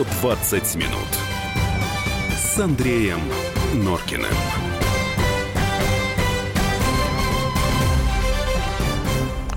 [0.00, 1.08] 120 минут
[2.34, 3.18] с Андреем
[3.74, 4.24] Норкиным.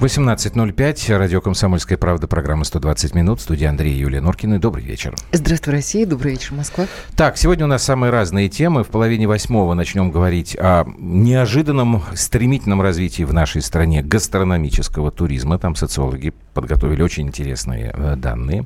[0.02, 4.60] 18.05, радио «Комсомольская правда», программа «120 минут», студия Андрей и Юлия Норкины.
[4.60, 5.16] Добрый вечер.
[5.32, 6.88] Здравствуй, Россия, добрый вечер, Москва.
[7.16, 8.84] Так, сегодня у нас самые разные темы.
[8.84, 15.58] В половине восьмого начнем говорить о неожиданном, стремительном развитии в нашей стране гастрономического туризма.
[15.58, 18.66] Там социологи подготовили очень интересные э, данные.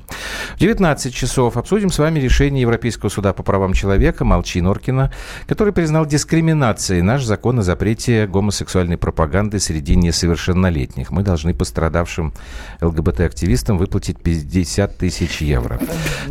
[0.56, 5.12] В 19 часов обсудим с вами решение Европейского суда по правам человека Молчи Норкина,
[5.46, 11.10] который признал дискриминацией наш закон о запрете гомосексуальной пропаганды среди несовершеннолетних.
[11.10, 12.32] Мы должны пострадавшим
[12.80, 15.80] ЛГБТ-активистам выплатить 50 тысяч евро.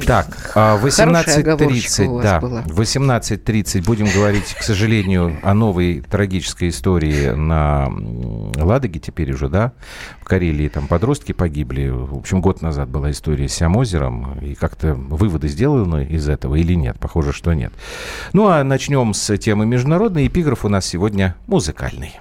[0.06, 7.90] Так, 18.30, да, 18.30 будем говорить, к сожалению, о новой трагической истории на
[8.56, 9.74] Ладоге теперь уже, да,
[10.22, 10.68] в Карелии.
[10.68, 11.88] Там подростки погибли.
[11.88, 14.38] В общем, год назад была история с Сямозером.
[14.42, 17.00] И как-то выводы сделаны из этого или нет?
[17.00, 17.72] Похоже, что нет.
[18.34, 20.28] Ну, а начнем с темы международной.
[20.28, 22.20] Эпиграф у нас сегодня музыкальный.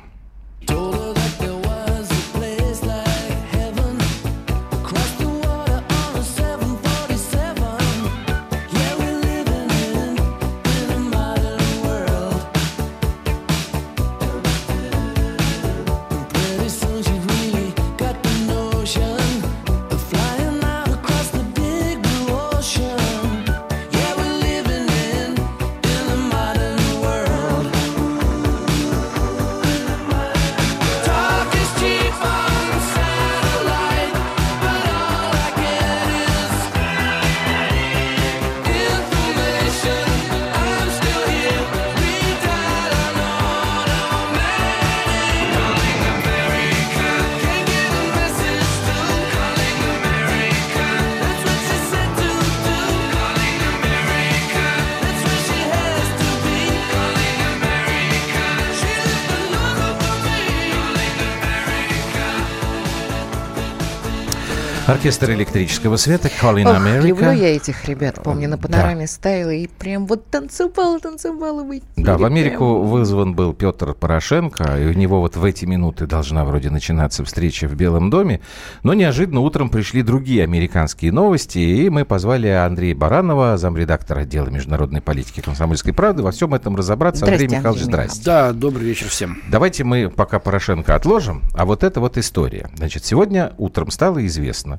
[65.07, 67.07] Оркестр электрического света Calling Ох, America.
[67.07, 69.07] люблю я этих ребят, помню, на панораме да.
[69.07, 71.83] ставила и прям вот танцевала, танцевала эфире.
[72.07, 76.45] Да, в Америку вызван был Петр Порошенко, и у него вот в эти минуты должна
[76.45, 78.41] вроде начинаться встреча в Белом доме,
[78.85, 85.01] но неожиданно утром пришли другие американские новости, и мы позвали Андрея Баранова, замредактора отдела международной
[85.01, 87.27] политики «Комсомольской правды», во всем этом разобраться.
[87.27, 88.23] Андрей Михайлович, здрасте.
[88.25, 89.43] Да, добрый вечер всем.
[89.51, 92.71] Давайте мы пока Порошенко отложим, а вот это вот история.
[92.77, 94.79] Значит, сегодня утром стало известно,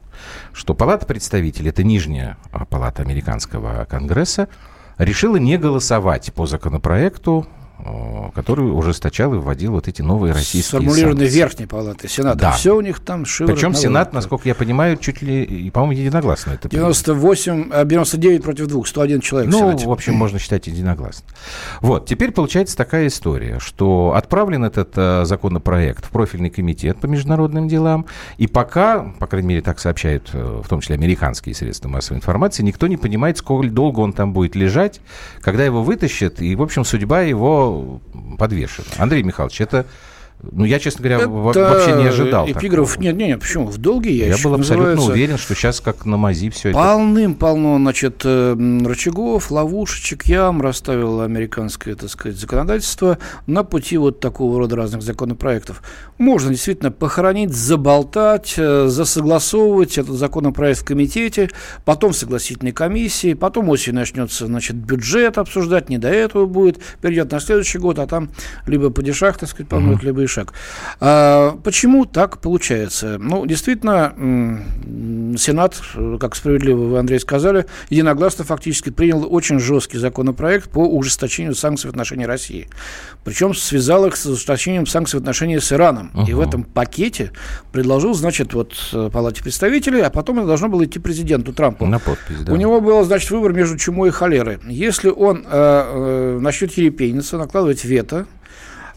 [0.54, 4.48] что Палата представителей, это нижняя а, палата американского конгресса,
[4.98, 7.46] решила не голосовать по законопроекту
[8.34, 11.38] который ужесточал и вводил вот эти новые российские Сформулированы санкции.
[11.38, 12.40] верхней палаты Сената.
[12.40, 12.52] Да.
[12.54, 16.70] Все у них там шиворот Причем Сенат, насколько я понимаю, чуть ли, по-моему, единогласно это
[16.70, 21.28] 98, 99 а, против 2, 101 человек Ну, в, в общем, можно считать единогласно.
[21.82, 27.68] Вот, теперь получается такая история, что отправлен этот э, законопроект в профильный комитет по международным
[27.68, 32.18] делам, и пока, по крайней мере, так сообщают, э, в том числе американские средства массовой
[32.18, 35.00] информации, никто не понимает, сколько долго он там будет лежать,
[35.42, 37.67] когда его вытащат, и, в общем, судьба его
[38.38, 38.84] подвешен.
[38.98, 39.86] Андрей Михайлович, это
[40.40, 42.48] ну, я, честно говоря, это вообще не ожидал.
[42.48, 43.04] Эпиграф, такого.
[43.06, 43.66] нет, нет, нет, почему?
[43.66, 44.38] В долгий ящик.
[44.38, 45.12] Я был абсолютно называется...
[45.12, 46.78] уверен, что сейчас как на мази все это.
[46.78, 48.56] Полным-полно, значит, э,
[48.86, 53.18] рычагов, ловушечек, ям расставило американское, так сказать, законодательство
[53.48, 55.82] на пути вот такого рода разных законопроектов.
[56.20, 61.50] Можно действительно похоронить, заболтать, э, засогласовывать этот законопроект в комитете,
[61.84, 67.32] потом в согласительной комиссии, потом осенью начнется, значит, бюджет обсуждать, не до этого будет, перейдет
[67.32, 68.30] на следующий год, а там
[68.68, 70.06] либо падишах, так сказать, помнут, uh-huh.
[70.06, 70.54] либо первый шаг.
[71.00, 73.18] А почему так получается?
[73.20, 74.14] Ну, действительно,
[75.38, 75.82] Сенат,
[76.20, 81.92] как справедливо вы, Андрей, сказали, единогласно фактически принял очень жесткий законопроект по ужесточению санкций в
[81.92, 82.68] отношении России.
[83.24, 86.12] Причем связал их с ужесточением санкций в отношении с Ираном.
[86.14, 86.30] Uh-huh.
[86.30, 87.32] И в этом пакете
[87.72, 88.74] предложил, значит, вот
[89.12, 91.86] Палате представителей, а потом это должно было идти президенту Трампу.
[91.86, 92.54] На подпись, да.
[92.54, 94.60] У него был, значит, выбор между чумой и холерой.
[94.68, 98.28] Если он э, э, начнет ерепениться, накладывать вето,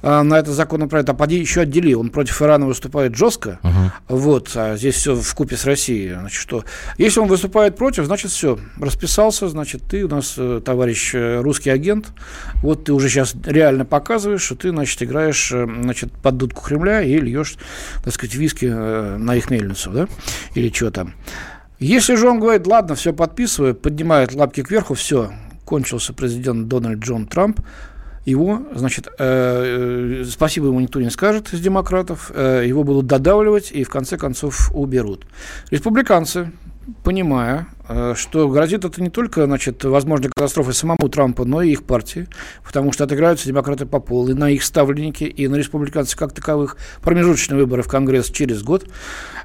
[0.02, 3.90] а, на этот законопроект, а поди еще отдели, он против Ирана выступает жестко, uh-huh.
[4.08, 6.64] вот, а здесь все в купе с Россией, значит, что,
[6.98, 11.70] если он выступает против, значит, все, расписался, значит, ты у нас, э, товарищ, э, русский
[11.70, 12.12] агент,
[12.62, 17.02] вот ты уже сейчас реально показываешь, что ты, значит, играешь, э, значит, под дудку Кремля
[17.02, 17.56] и льешь,
[18.02, 20.08] так сказать, виски на их мельницу, да,
[20.54, 21.14] или что там.
[21.78, 25.32] Если же он говорит, ладно, все подписываю, поднимает лапки кверху, все,
[25.64, 27.60] кончился президент Дональд Джон Трамп,
[28.24, 33.72] его, значит, э, э, спасибо ему никто не скажет из демократов, э, его будут додавливать
[33.72, 35.26] и в конце концов уберут.
[35.70, 36.52] Республиканцы
[37.02, 41.84] понимая, э, что грозит это не только значит, возможной катастрофой самому Трампу, но и их
[41.84, 42.28] партии,
[42.64, 46.76] потому что отыграются демократы по полу, и на их ставленники, и на республиканцев как таковых.
[47.02, 48.86] Промежуточные выборы в Конгресс через год,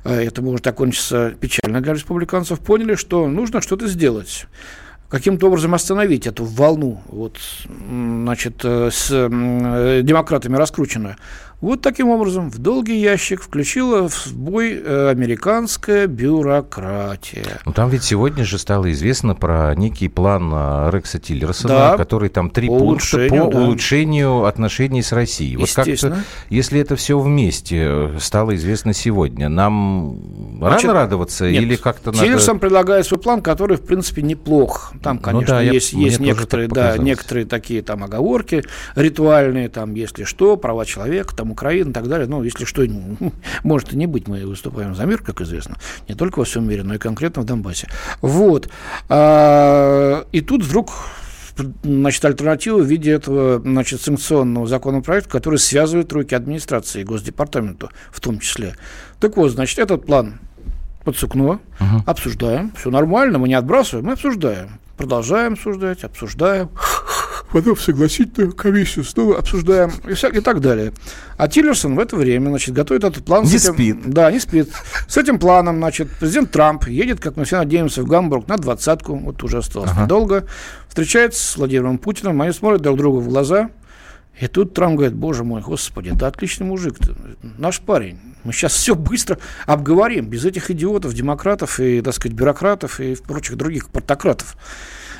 [0.03, 4.47] э, это может окончиться печально для республиканцев, поняли, что нужно что-то сделать
[5.09, 9.09] каким-то образом остановить эту волну, вот, значит, э, с
[10.03, 11.15] демократами раскрученную.
[11.65, 17.59] Вот таким образом в долгий ящик включила в бой э, американская бюрократия.
[17.65, 22.29] Ну, там ведь сегодня же стало известно про некий план э, Рекса Тиллерсона, да, который
[22.29, 23.57] там три пункта по да.
[23.57, 25.57] улучшению отношений с Россией.
[25.57, 26.17] Вот как-то,
[26.51, 30.19] если это все вместе э, стало известно сегодня, нам
[30.59, 32.23] Значит, рано радоваться нет, или как-то надо...
[32.23, 34.93] Тиллерсон предлагает свой план, который, в принципе, неплох.
[35.01, 38.63] Там, конечно, ну, да, есть, я, есть некоторые, да, некоторые такие там оговорки
[38.95, 42.27] ритуальные, там, если что, права человека, там, Украина и так далее.
[42.27, 42.85] Ну, если что,
[43.63, 46.83] может и не быть, мы выступаем за мир, как известно, не только во всем мире,
[46.83, 47.87] но и конкретно в Донбассе.
[48.21, 48.69] Вот.
[49.09, 50.91] А, и тут вдруг
[51.83, 58.19] значит, альтернатива в виде этого значит, санкционного законопроекта, который связывает руки администрации и Госдепартаменту в
[58.19, 58.75] том числе.
[59.19, 60.39] Так вот, значит, этот план
[61.05, 62.03] под сукно, угу.
[62.05, 64.79] обсуждаем, все нормально, мы не отбрасываем, мы обсуждаем.
[64.97, 66.69] Продолжаем обсуждать, обсуждаем
[67.51, 70.93] потом согласительную комиссию снова обсуждаем и, вся, и так далее.
[71.37, 73.43] А Тиллерсон в это время, значит, готовит этот план.
[73.43, 73.97] Не этим, спит.
[74.05, 74.69] Да, не спит.
[75.07, 79.15] С этим планом, значит, президент Трамп едет, как мы все надеемся, в Гамбург на двадцатку,
[79.15, 80.03] вот уже осталось ага.
[80.03, 80.47] недолго,
[80.87, 83.69] встречается с Владимиром Путиным, они смотрят друг другу в глаза,
[84.39, 86.97] и тут Трамп говорит, боже мой, господи, это отличный мужик,
[87.57, 88.19] наш парень.
[88.43, 93.55] Мы сейчас все быстро обговорим, без этих идиотов, демократов и, так сказать, бюрократов и прочих
[93.55, 94.57] других портократов.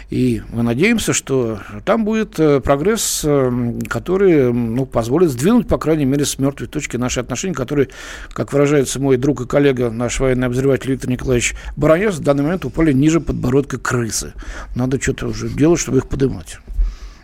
[0.10, 6.06] И мы надеемся, что там будет э, прогресс, э, который ну, позволит сдвинуть, по крайней
[6.06, 7.90] мере, с мертвой точки наши отношения, которые,
[8.32, 12.66] как выражается мой друг и коллега, наш военный обозреватель Виктор Николаевич Баранец, в данный момент
[12.66, 14.34] упали ниже подбородка крысы.
[14.76, 16.60] Надо что-то уже делать, чтобы их поднимать.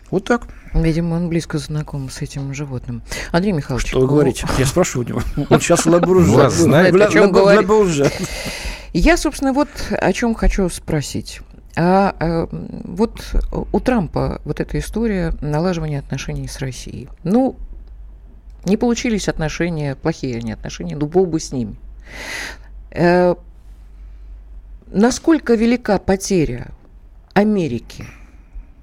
[0.10, 0.48] Вот так.
[0.74, 3.02] Видимо, он близко знаком с этим животным.
[3.32, 3.90] Андрей Михайлович.
[3.90, 4.48] Что вы говорите?
[4.58, 5.22] Я спрашиваю у него.
[5.50, 6.52] Он сейчас лабуржет.
[6.52, 7.68] Знает, о чем говорит.
[8.94, 11.42] Я, собственно, вот о чем хочу спросить.
[11.76, 17.10] А, а вот у Трампа вот эта история налаживания отношений с Россией.
[17.24, 17.56] Ну,
[18.66, 21.76] не получились отношения, плохие они отношения, ну, бог бы с ними.
[22.92, 23.36] Э,
[24.88, 26.68] насколько велика потеря
[27.34, 28.06] Америки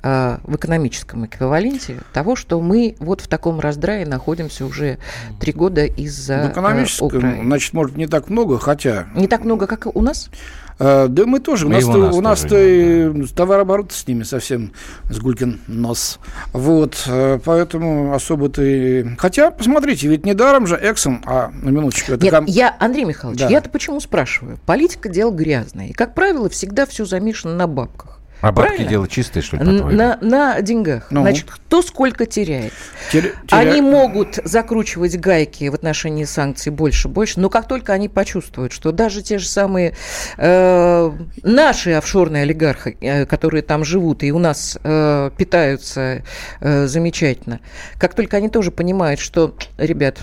[0.02, 4.98] э, в экономическом эквиваленте того, что мы вот в таком раздрае находимся уже
[5.38, 9.08] три года из-за В экономическом, э, значит, может, не так много, хотя...
[9.14, 10.30] Не так много, как у нас?
[10.78, 11.66] А, да мы тоже.
[11.66, 13.34] Мы у нас, у нас, да.
[13.34, 14.72] товарооборот с ними совсем
[15.10, 16.18] с Гулькин нос.
[16.52, 19.16] Вот, э, поэтому особо-то и...
[19.16, 22.12] Хотя, посмотрите, ведь недаром же Эксон, а на минуточку...
[22.12, 22.44] Это Нет, ком...
[22.46, 23.48] я, Андрей Михайлович, да.
[23.48, 24.58] я-то почему спрашиваю?
[24.66, 25.88] Политика– дело грязное.
[25.88, 28.17] И, как правило, всегда все замешано на бабках.
[28.40, 28.88] А бабки Правильно?
[28.88, 31.08] дело чистое, что ли, на, на деньгах.
[31.10, 31.22] Ну.
[31.22, 32.72] Значит, кто сколько теряет.
[33.10, 33.32] Теря...
[33.50, 38.92] Они могут закручивать гайки в отношении санкций больше, больше, но как только они почувствуют, что
[38.92, 39.94] даже те же самые
[40.36, 41.12] э,
[41.42, 46.22] наши офшорные олигархи, э, которые там живут и у нас э, питаются
[46.60, 47.58] э, замечательно,
[47.98, 50.18] как только они тоже понимают, что, ребят,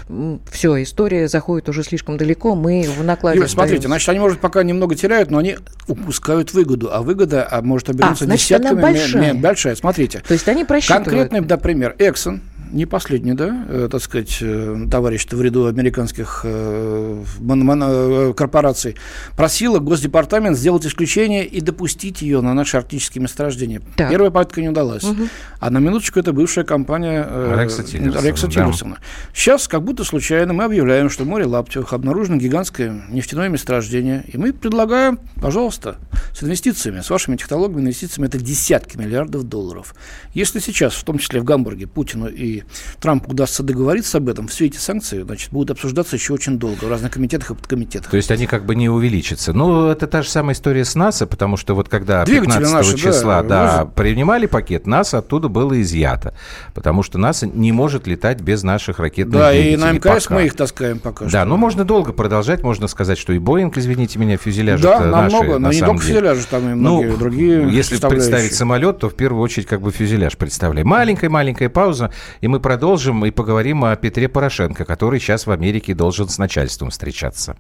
[0.49, 3.39] все, история заходит уже слишком далеко, мы в накладе...
[3.39, 5.57] Юрий, смотрите, значит, они, может, пока немного теряют, но они
[5.87, 8.71] упускают выгоду, а выгода а может обернуться а, значит, десятками.
[8.71, 9.33] Она большая.
[9.33, 9.75] большая.
[9.75, 10.21] Смотрите.
[10.27, 11.05] То есть они просчитывают.
[11.05, 12.39] Конкретный, например, Exxon,
[12.75, 18.97] не последний, да, э, так сказать, э, товарищ в ряду американских э, э, корпораций,
[19.37, 23.81] просила Госдепартамент сделать исключение и допустить ее на наши арктические месторождения.
[23.95, 24.11] Так.
[24.11, 25.03] Первая попытка не удалась.
[25.03, 25.23] Угу.
[25.59, 28.27] А на минуточку это бывшая компания э, Рекса Тиллерсона.
[28.27, 28.95] Рекса Тиллерсона.
[28.95, 29.01] Да.
[29.33, 34.37] Сейчас, как будто случайно, мы объявляем, что в море Лаптевых обнаружено гигантское нефтяное месторождение, и
[34.37, 35.95] мы предлагаем, пожалуйста,
[36.33, 39.95] с инвестициями, с вашими технологиями, инвестициями, это десятки миллиардов долларов.
[40.33, 42.64] Если сейчас, в том числе в Гамбурге, Путину и
[42.99, 46.89] Трампу удастся договориться об этом, все эти санкции значит, будут обсуждаться еще очень долго в
[46.89, 48.09] разных комитетах и подкомитетах.
[48.09, 49.53] То есть они как бы не увеличатся.
[49.53, 52.97] Ну, это та же самая история с НАСА, потому что вот когда Двигатели 15 наши,
[52.97, 56.33] числа да, да, принимали пакет, НАСА оттуда было изъято,
[56.73, 59.77] потому что НАСА не может летать без наших ракетных да, двигателей.
[59.77, 60.35] Да, и на МКС пока.
[60.35, 61.33] мы их таскаем пока что.
[61.33, 65.59] Да, но можно долго продолжать, можно сказать, что и Боинг, извините меня, фюзеляжи Да, намного,
[65.59, 69.41] но не только фюзеляжи, там и многие ну, другие Если представить самолет, то в первую
[69.41, 70.87] очередь как бы фюзеляж представляем.
[70.87, 76.29] Маленькая-маленькая пауза, и мы продолжим и поговорим о Петре Порошенко, который сейчас в Америке должен
[76.29, 77.55] с начальством встречаться.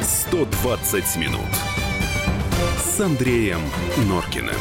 [0.00, 1.40] 120 минут
[2.78, 3.60] с Андреем
[4.08, 4.54] Норкиным.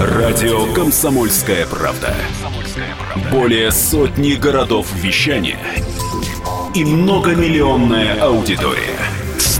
[0.00, 2.14] Радио «Комсомольская правда».
[3.30, 5.58] Более сотни городов вещания
[6.74, 9.01] и многомиллионная аудитория.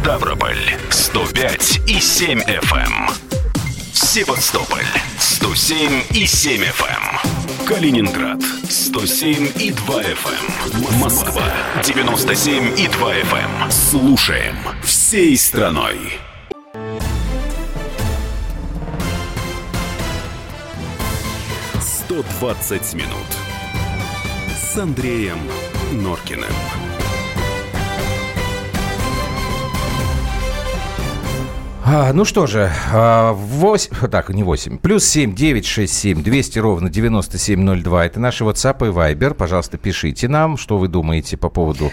[0.02, 0.58] Ставрополь
[0.90, 2.76] 105 и 7 FM.
[2.76, 3.08] Эм.
[3.92, 4.82] Севастополь
[5.16, 6.88] 107 и 7 FM.
[6.90, 7.66] Эм.
[7.66, 10.92] Калининград 107 и 2 FM.
[10.92, 10.98] Эм.
[10.98, 11.44] Москва
[11.84, 13.70] 97 и 2 FM.
[13.70, 16.18] Слушаем всей страной.
[22.08, 23.28] «120 минут»
[24.56, 25.38] с Андреем
[25.92, 26.52] Норкиным.
[31.84, 36.58] А, ну что же, 8, а, так, не 8, плюс 7, 9, 6, 7, 200
[36.60, 38.06] ровно 9702.
[38.06, 39.34] Это наши WhatsApp и Viber.
[39.34, 41.90] Пожалуйста, пишите нам, что вы думаете по поводу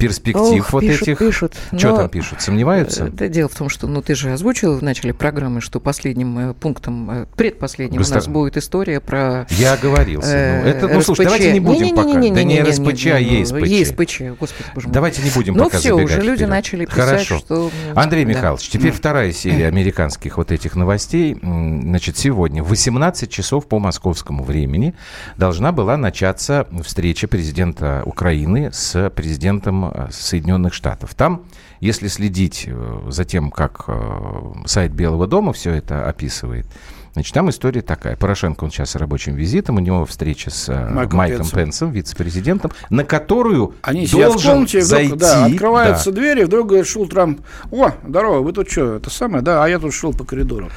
[0.00, 1.18] перспектив Ох, вот пишут, этих.
[1.18, 1.54] Пишут.
[1.76, 2.40] Что там пишут?
[2.40, 3.08] Сомневаются?
[3.10, 6.54] Да, дело в том, что ну ты же озвучил в начале программы, что последним э,
[6.54, 8.16] пунктом, э, предпоследним Гостав...
[8.16, 9.46] у нас будет история про.
[9.50, 10.34] Я оговорился.
[10.34, 12.08] Э, ну, это, ну слушай, давайте не будем не, пока.
[12.08, 13.66] Не, не, не, да не, не РСПЧ, а ЕСПЧ.
[13.66, 14.94] ЕСПЧ, господи боже мой.
[14.94, 17.38] Давайте не будем ну, пока все, уже люди начали писать, Хорошо.
[17.38, 17.70] что.
[17.94, 21.36] Андрей Михайлович, теперь вторая серия американских вот этих новостей.
[21.42, 24.94] Значит, сегодня в 18 часов по московскому времени
[25.36, 31.14] должна была начаться встреча президента Украины с президентом Соединенных Соединенных Штатов.
[31.14, 31.42] Там,
[31.80, 36.66] если следить э, за тем, как э, сайт Белого дома все это описывает,
[37.12, 38.16] Значит, там история такая.
[38.16, 41.90] Порошенко, он сейчас с рабочим визитом, у него встреча с э, Майком, Майком Пенсом, Пенсом
[41.90, 45.06] вице-президентом, на которую Они должен в комнате, зайти...
[45.06, 46.20] Вдруг, да, открываются да.
[46.20, 47.40] двери, вдруг говорит, шел Трамп,
[47.72, 50.70] о, здорово, вы тут что, это самое, да, а я тут шел по коридору.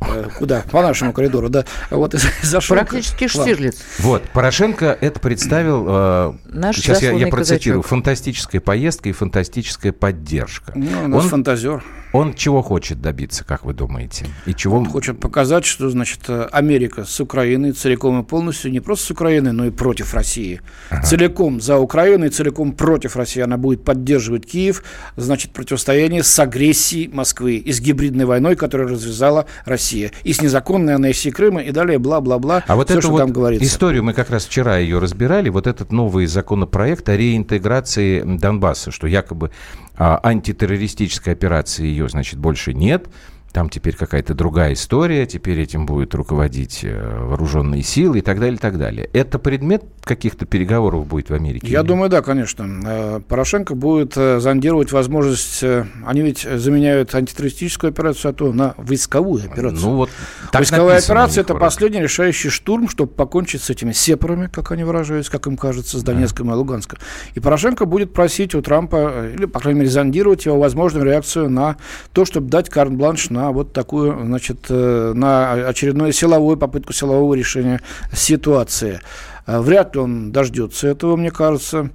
[0.00, 0.62] Э, куда?
[0.70, 1.64] По нашему коридору, да.
[1.90, 2.76] Вот зашел.
[2.76, 3.76] Практически Штирлиц.
[3.98, 7.86] Вот, Порошенко это представил, э, Наш сейчас я, я процитирую, казачок.
[7.90, 10.72] фантастическая поездка и фантастическая поддержка.
[10.74, 11.82] Ну, у нас Он, фантазер.
[12.14, 14.26] Он чего хочет добиться, как вы думаете?
[14.46, 16.20] И чего он хочет показать, что значит
[16.52, 20.60] Америка с Украиной целиком и полностью не просто с Украиной, но и против России.
[20.90, 21.02] Ага.
[21.02, 24.84] Целиком за Украину и целиком против России она будет поддерживать Киев,
[25.16, 30.94] значит противостояние с агрессией Москвы и с гибридной войной, которую развязала Россия, и с незаконной
[30.94, 32.62] аннексией Крыма и далее бла-бла-бла.
[32.68, 33.66] А вот все, эту вот там говорится.
[33.66, 35.48] историю мы как раз вчера ее разбирали.
[35.48, 39.50] Вот этот новый законопроект о реинтеграции Донбасса, что якобы
[39.96, 43.08] антитеррористической операции ее, значит, больше нет
[43.54, 48.56] там теперь какая-то другая история, теперь этим будет руководить э, вооруженные силы и так далее,
[48.56, 49.08] и так далее.
[49.12, 51.68] Это предмет каких-то переговоров будет в Америке?
[51.68, 52.66] Я думаю, да, конечно.
[52.84, 55.62] Э, Порошенко будет э, зондировать возможность...
[56.04, 59.80] Они ведь заменяют антитеррористическую операцию АТО на войсковую операцию.
[59.80, 60.10] Ну вот,
[60.52, 65.46] Войсковая операция– это последний решающий штурм, чтобы покончить с этими сепарами, как они выражаются, как
[65.46, 66.54] им кажется, с Донецком да.
[66.54, 66.98] и Луганском.
[67.34, 71.76] И Порошенко будет просить у Трампа, или, по крайней мере, зондировать его возможную реакцию на
[72.12, 77.34] то, чтобы дать карт-бланш на на вот такую, значит, э, на очередную силовую попытку силового
[77.34, 77.80] решения
[78.12, 79.00] ситуации.
[79.46, 81.90] Э, вряд ли он дождется этого, мне кажется.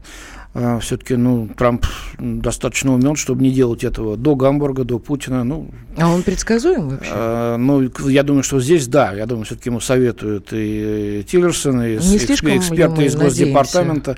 [0.54, 1.86] Э, Все-таки, ну, Трамп
[2.20, 5.44] достаточно умен, чтобы не делать этого до Гамбурга, до Путина.
[5.44, 7.56] Ну, а он предсказуем вообще?
[7.58, 9.14] Ну, я думаю, что здесь да.
[9.14, 12.18] Я думаю, все-таки ему советуют и Тиллерсон, и не
[12.58, 14.18] эксперты из Госдепартамента.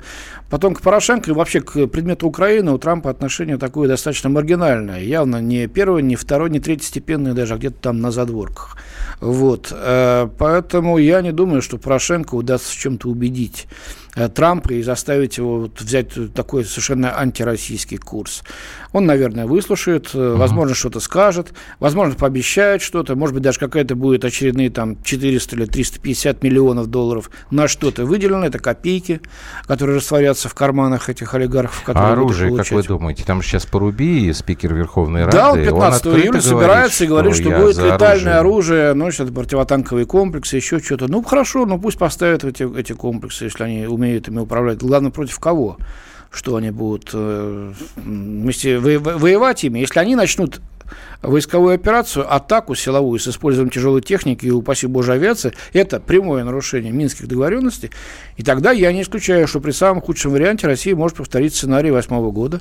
[0.52, 5.00] Потом к Порошенко и вообще к предмету Украины у Трампа отношение такое достаточно маргинальное.
[5.00, 8.76] Явно не первое, не второе, не третьестепенное даже, а где-то там на задворках.
[9.20, 9.72] Вот.
[9.74, 13.66] Э, поэтому я не думаю, что Порошенко удастся в чем-то убедить
[14.14, 18.42] Э, Трампа и заставить его вот взять такой совершенно антироссийский курс.
[18.92, 20.36] Он, наверное, выслушает, угу.
[20.36, 25.64] возможно, что-то скажет, возможно, пообещает что-то, может быть, даже какая-то будет очередные там 400 или
[25.64, 29.22] 350 миллионов долларов на что-то выделено, это копейки,
[29.66, 31.82] которые растворятся в карманах этих олигархов.
[31.86, 36.20] А оружие, как вы думаете, там сейчас Поруби, спикер Верховной Рады, Да, он 15 он
[36.20, 41.08] июля собирается и говорит, что будет летальное оружие, оружие ну, что-то противотанковые комплексы, еще что-то.
[41.08, 44.78] Ну, хорошо, ну пусть поставят эти, эти комплексы, если они умеют ими управлять.
[44.78, 45.78] Главное, против кого?
[46.30, 49.80] Что они будут э, вместе воевать ими?
[49.80, 50.60] Если они начнут
[51.22, 56.92] войсковую операцию, атаку силовую с использованием тяжелой техники и, упаси боже, авиации, это прямое нарушение
[56.92, 57.90] минских договоренностей.
[58.36, 62.30] И тогда я не исключаю, что при самом худшем варианте Россия может повторить сценарий восьмого
[62.30, 62.60] года,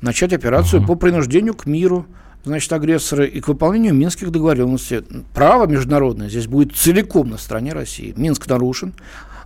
[0.00, 0.88] начать операцию угу.
[0.88, 2.06] по принуждению к миру,
[2.44, 5.02] значит, агрессора и к выполнению минских договоренностей.
[5.34, 8.14] Право международное здесь будет целиком на стороне России.
[8.16, 8.94] Минск нарушен,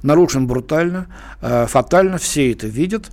[0.02, 1.06] нарушен брутально,
[1.40, 3.10] э, фатально, все это видят,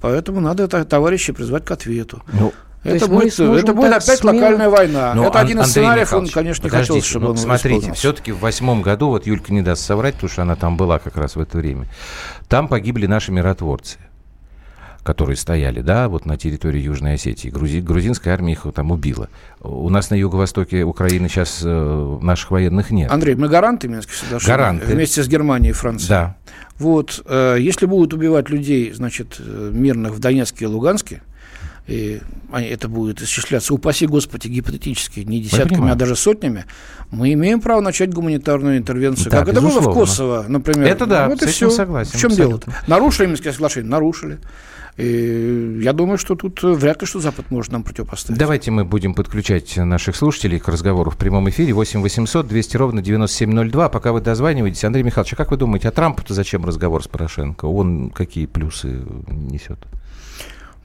[0.00, 2.22] поэтому надо это товарищи призвать к ответу.
[2.32, 2.52] Ну,
[2.84, 4.34] это будет, это будет опять смело...
[4.34, 5.14] локальная война.
[5.14, 8.40] Но, это один из сценариев, он, конечно, не хотел, чтобы ну, он Смотрите, все-таки в
[8.40, 11.40] восьмом году, вот Юлька не даст соврать, потому что она там была как раз в
[11.40, 11.86] это время,
[12.48, 13.98] там погибли наши миротворцы.
[15.02, 17.48] которые стояли, да, вот на территории Южной Осетии.
[17.48, 19.30] Грузи, грузинская армия их там убила.
[19.60, 23.10] У нас на юго-востоке Украины сейчас э, наших военных нет.
[23.10, 24.52] Андрей, мы гаранты Минских соглашений?
[24.52, 24.86] Гаранты.
[24.86, 26.10] Вместе с Германией и Францией.
[26.10, 26.36] Да.
[26.78, 31.22] Вот, э, если будут убивать людей, значит, э, мирных в Донецке и Луганске,
[31.88, 32.20] и
[32.52, 36.66] это будет осуществляться, упаси Господи, гипотетически, не десятками, а даже сотнями,
[37.10, 39.30] мы имеем право начать гуманитарную интервенцию.
[39.30, 39.78] Да, как безусловно.
[39.78, 40.86] это было в Косово, например.
[40.86, 41.70] Это да, ну, вот с и все.
[41.70, 42.12] согласен.
[42.12, 42.60] В чем дело?
[42.86, 43.90] Нарушили Минское соглашение?
[43.90, 44.38] Нарушили.
[44.98, 48.38] И я думаю, что тут вряд ли что Запад может нам противопоставить.
[48.38, 51.72] Давайте мы будем подключать наших слушателей к разговору в прямом эфире.
[51.72, 53.88] 8 800 200 ровно 9702.
[53.90, 57.66] Пока вы дозваниваетесь, Андрей Михайлович, а как вы думаете, а Трампу-то зачем разговор с Порошенко?
[57.66, 59.78] Он какие плюсы несет?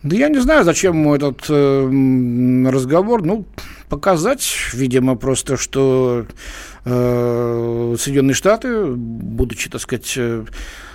[0.03, 3.24] Да я не знаю, зачем ему этот э, разговор.
[3.24, 3.45] Ну,
[3.88, 6.25] показать, видимо, просто, что
[6.83, 10.43] э, Соединенные Штаты, будучи, так сказать, э,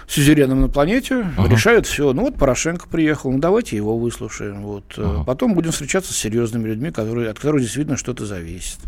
[0.06, 1.48] сюзереном на планете, uh-huh.
[1.48, 2.12] решают все.
[2.12, 4.62] Ну вот Порошенко приехал, ну давайте его выслушаем.
[4.62, 4.84] Вот.
[4.96, 5.24] Uh-huh.
[5.24, 8.78] Потом будем встречаться с серьезными людьми, которые, от которых действительно что-то зависит.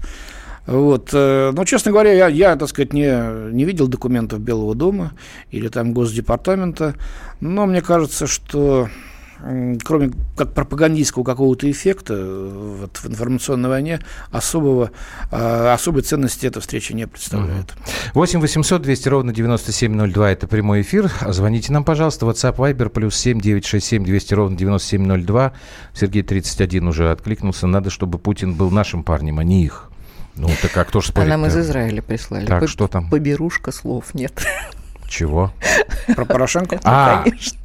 [0.66, 1.10] Вот.
[1.12, 5.12] Э, но, честно говоря, я, я так сказать, не, не видел документов Белого дома
[5.50, 6.94] или там Госдепартамента,
[7.40, 8.88] но мне кажется, что
[9.84, 14.90] кроме как пропагандистского какого-то эффекта э, вот, в информационной войне, особого,
[15.30, 17.74] э, особой ценности эта встреча не представляет.
[18.14, 21.10] 8 800 200 ровно 9702– это прямой эфир.
[21.28, 22.26] Звоните нам, пожалуйста.
[22.26, 25.52] WhatsApp Viber плюс 7 967 200 ровно 9702.
[25.94, 27.66] Сергей 31 уже откликнулся.
[27.66, 29.90] Надо, чтобы Путин был нашим парнем, а не их.
[30.36, 31.28] Ну, так как кто же спорит?
[31.28, 32.46] А нам из Израиля прислали.
[32.46, 33.10] Так, По- что там?
[33.10, 34.32] Поберушка слов нет.
[35.08, 35.52] Чего?
[36.14, 36.80] Про Порошенко?
[36.84, 37.58] А, конечно.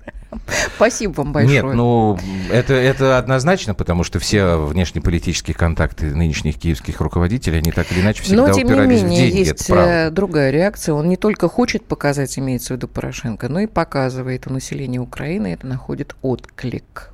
[0.76, 1.64] Спасибо вам большое.
[1.64, 2.18] Нет, ну,
[2.52, 8.24] это, это однозначно, потому что все внешнеполитические контакты нынешних киевских руководителей, они так или иначе
[8.24, 9.48] всегда Но, тем упирались не менее, в деньги.
[9.48, 10.94] есть э, другая реакция.
[10.94, 15.54] Он не только хочет показать, имеется в виду Порошенко, но и показывает у населения Украины,
[15.54, 17.12] это находит отклик.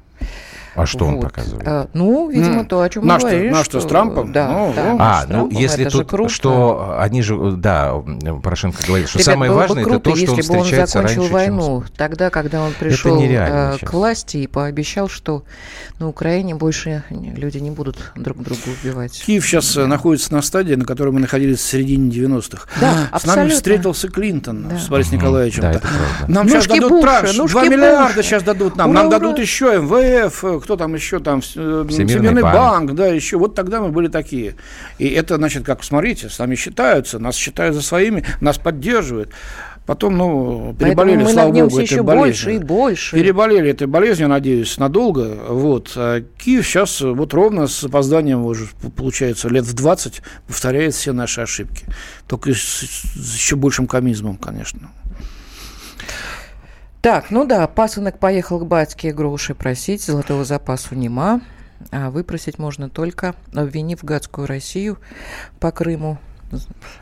[0.76, 1.16] А что вот.
[1.16, 1.68] он показывает?
[1.68, 2.66] А, ну, видимо, mm.
[2.66, 3.50] то, о чем мы говорили.
[3.50, 4.32] На что, с Трампом?
[4.32, 6.34] Да, ну, да, а, ну, если тут, круто.
[6.34, 8.02] что они же, да,
[8.42, 11.34] Порошенко говорит, что Ребят, самое важное, круто, это то, что он встречается он закончил раньше,
[11.34, 11.96] войну, чем...
[11.98, 15.44] тогда, когда он пришел э, к власти и пообещал, что
[16.00, 19.22] на Украине больше люди не будут друг друга убивать.
[19.26, 19.88] Киев сейчас да.
[19.88, 22.68] находится на стадии, на которой мы находились в середине 90-х.
[22.80, 23.44] Да, с абсолютно.
[23.44, 24.80] нами встретился Клинтон да.
[24.80, 25.18] с Борисом.
[25.18, 25.64] Николаевичем.
[25.64, 25.82] Да,
[26.28, 30.94] нам сейчас дадут транш, 2 миллиарда сейчас дадут нам, нам дадут еще МВФ, кто там
[30.96, 32.56] еще там Э, Всемирный, Всемирный банк.
[32.56, 33.38] банк, да, еще.
[33.38, 34.56] Вот тогда мы были такие.
[34.98, 39.32] И это, значит, как, смотрите, с нами считаются, нас считают за своими, нас поддерживают.
[39.86, 42.04] Потом, ну, переболели, мы слава богу, этой болезнью.
[42.04, 43.16] больше и больше.
[43.16, 45.38] Переболели этой болезнью, надеюсь, надолго.
[45.50, 45.92] Вот.
[45.96, 51.42] А Киев сейчас вот ровно с опозданием, уже, получается, лет в 20 повторяет все наши
[51.42, 51.86] ошибки.
[52.28, 54.92] Только с, с еще большим комизмом, конечно.
[57.02, 61.42] Так, ну да, пасынок поехал к батьке гроши просить, золотого запасу нема.
[61.90, 65.00] А выпросить можно только, обвинив гадскую Россию
[65.60, 66.20] по Крыму.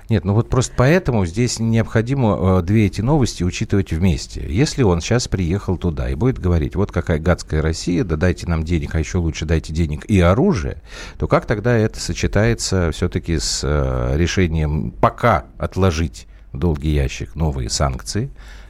[0.09, 4.45] Нет, ну вот просто поэтому здесь необходимо э, две эти новости учитывать вместе.
[4.47, 8.63] Если он сейчас приехал туда и будет говорить, вот какая гадская Россия, да дайте нам
[8.63, 10.81] денег, а еще лучше дайте денег и оружие,
[11.17, 17.69] то как тогда это сочетается все-таки с э, решением пока отложить в долгий ящик новые
[17.69, 18.29] санкции,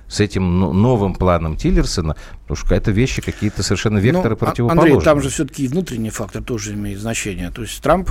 [0.09, 4.93] с этим новым планом Тиллерсона, потому что это вещи какие-то совершенно векторы ну, противоположные.
[4.93, 7.51] Андрей, там же все-таки внутренний фактор тоже имеет значение.
[7.51, 8.09] То есть Трамп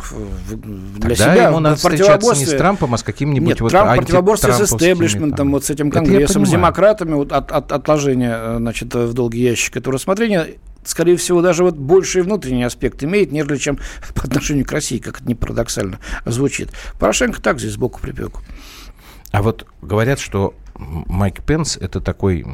[0.48, 3.98] для Тогда себя ему надо встречаться не с Трампом, а с каким-нибудь Нет, вот Трамп
[3.98, 8.94] противоборстве с истеблишментом, вот с этим конгрессом, с демократами, вот от, от отложения э, значит,
[8.94, 10.46] в долгий ящик этого рассмотрения
[10.84, 13.78] скорее всего, даже вот больший внутренний аспект имеет, нежели чем
[14.14, 16.70] по отношению к России, как это не парадоксально звучит.
[16.98, 18.38] Порошенко так здесь сбоку припек.
[19.30, 22.44] А вот говорят, что Майк Пенс это такой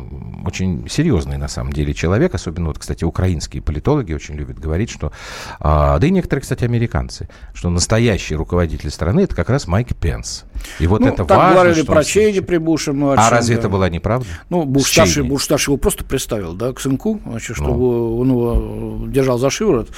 [0.44, 5.12] очень серьезный на самом деле человек, особенно вот, кстати, украинские политологи очень любят говорить, что,
[5.60, 10.44] а, да и некоторые, кстати, американцы, что настоящий руководитель страны это как раз Майк Пенс.
[10.78, 11.54] И вот ну, это так важно.
[11.54, 13.24] говорили про Чейни при Буше младшем.
[13.24, 13.60] А разве да.
[13.60, 14.26] это была неправда?
[14.50, 18.18] Ну, Буш старший, Буш старший его просто представил, да, к сынку, значит, чтобы ну.
[18.18, 19.88] он его держал за шиворот.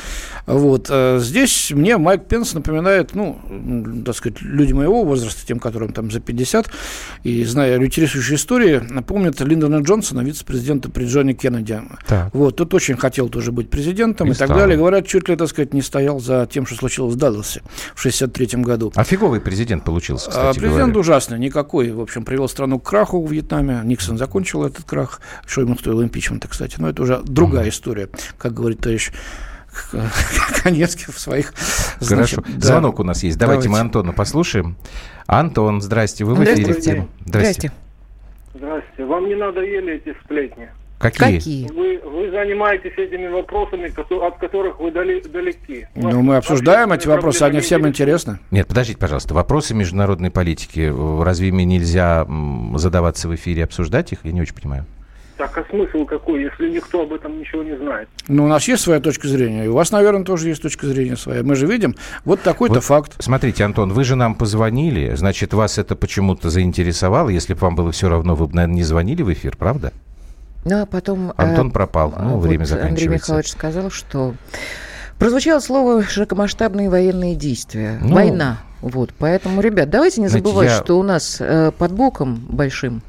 [0.46, 0.88] Вот.
[0.90, 3.38] Э, здесь мне Майк Пенс напоминает, ну,
[4.04, 6.70] так сказать, люди моего возраста, тем, которым там за 50,
[7.22, 11.80] и зная интересующие истории, помнят Линдона Джонсона, вице-президента при Джонни Кеннеди.
[12.06, 12.34] Так.
[12.34, 12.56] Вот.
[12.56, 14.76] Тот очень хотел тоже быть президентом и, и так далее.
[14.76, 17.62] Говорят, чуть ли, так сказать, не стоял за тем, что случилось в Далласе
[17.94, 18.92] в 63 году.
[18.94, 21.00] А фиговый президент получился, кстати Президент говоря.
[21.00, 21.90] ужасный, никакой.
[21.90, 23.80] В общем, привел страну к краху в Вьетнаме.
[23.84, 25.20] Никсон закончил этот крах.
[25.46, 26.76] Что ему стоило импичмента, кстати.
[26.78, 27.70] Но это уже другая mm-hmm.
[27.70, 29.12] история, как говорит товарищ
[30.62, 31.52] Конецкий в своих...
[32.00, 32.42] Хорошо.
[32.46, 32.66] Да.
[32.66, 33.38] Звонок у нас есть.
[33.38, 34.76] Давайте, Давайте мы Антона послушаем.
[35.26, 36.72] Антон, здрасте, вы в эфире.
[36.72, 37.06] Здрасте.
[37.24, 37.72] Здрасте.
[38.54, 39.04] Здрасте.
[39.04, 40.70] Вам не надоели эти сплетни?
[40.98, 41.38] Какие?
[41.38, 41.68] Какие?
[41.68, 43.92] Вы, вы занимаетесь этими вопросами,
[44.26, 45.86] от которых вы дали, далеки.
[45.94, 48.38] Ну, мы обсуждаем эти вопросы, они всем интересны.
[48.50, 49.34] Нет, подождите, пожалуйста.
[49.34, 52.26] Вопросы международной политики, разве ими нельзя
[52.76, 54.20] задаваться в эфире, обсуждать их?
[54.24, 54.86] Я не очень понимаю.
[55.36, 58.08] Так, а смысл какой, если никто об этом ничего не знает?
[58.26, 61.14] Ну, у нас есть своя точка зрения, и у вас, наверное, тоже есть точка зрения
[61.16, 61.42] своя.
[61.42, 63.16] Мы же видим вот такой-то вот, факт.
[63.18, 67.28] Смотрите, Антон, вы же нам позвонили, значит, вас это почему-то заинтересовало.
[67.28, 69.92] Если бы вам было все равно, вы бы, наверное, не звонили в эфир, правда?
[70.66, 71.32] Ну, а потом...
[71.36, 73.04] Антон э, пропал, ну, вот время заканчивается.
[73.04, 74.34] Андрей Михайлович сказал, что
[75.16, 78.00] прозвучало слово «широкомасштабные военные действия».
[78.02, 78.58] Ну, Война.
[78.80, 80.82] Вот, поэтому, ребят, давайте не забывать, я...
[80.82, 83.02] что у нас э, под боком большим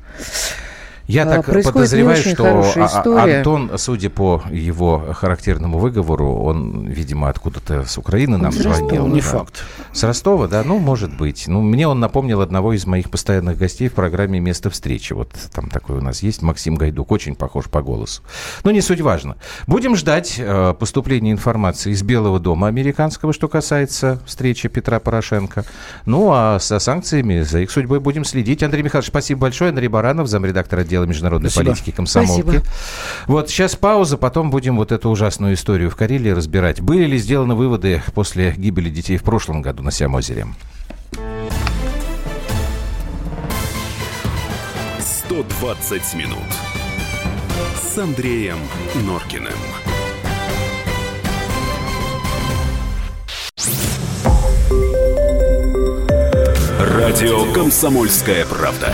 [1.08, 7.30] я а, так подозреваю, что а, а, Антон, судя по его характерному выговору, он, видимо,
[7.30, 9.08] откуда-то с Украины нам звонил.
[9.08, 9.28] Не да.
[9.28, 9.64] факт.
[9.94, 10.64] С Ростова, да?
[10.66, 11.48] Ну, может быть.
[11.48, 15.14] Ну, мне он напомнил одного из моих постоянных гостей в программе «Место встречи».
[15.14, 18.22] Вот там такой у нас есть, Максим Гайдук, очень похож по голосу.
[18.66, 19.38] Но не суть важно.
[19.66, 25.64] Будем ждать э, поступления информации из Белого дома американского, что касается встречи Петра Порошенко.
[26.06, 28.62] Ну, а со санкциями, за их судьбой будем следить.
[28.62, 29.70] Андрей Михайлович, спасибо большое.
[29.70, 31.72] Андрей Баранов, замредактор отдела международной Спасибо.
[31.72, 32.42] политики комсомолки.
[32.42, 32.66] Спасибо.
[33.28, 36.82] Вот сейчас пауза, потом будем вот эту ужасную историю в Карелии разбирать.
[36.82, 40.48] Были ли сделаны выводы после гибели детей в прошлом году на Сямозере?
[45.28, 46.38] 120 минут
[47.76, 48.58] с Андреем
[49.06, 49.52] Норкиным.
[56.80, 58.94] Радио «Комсомольская правда».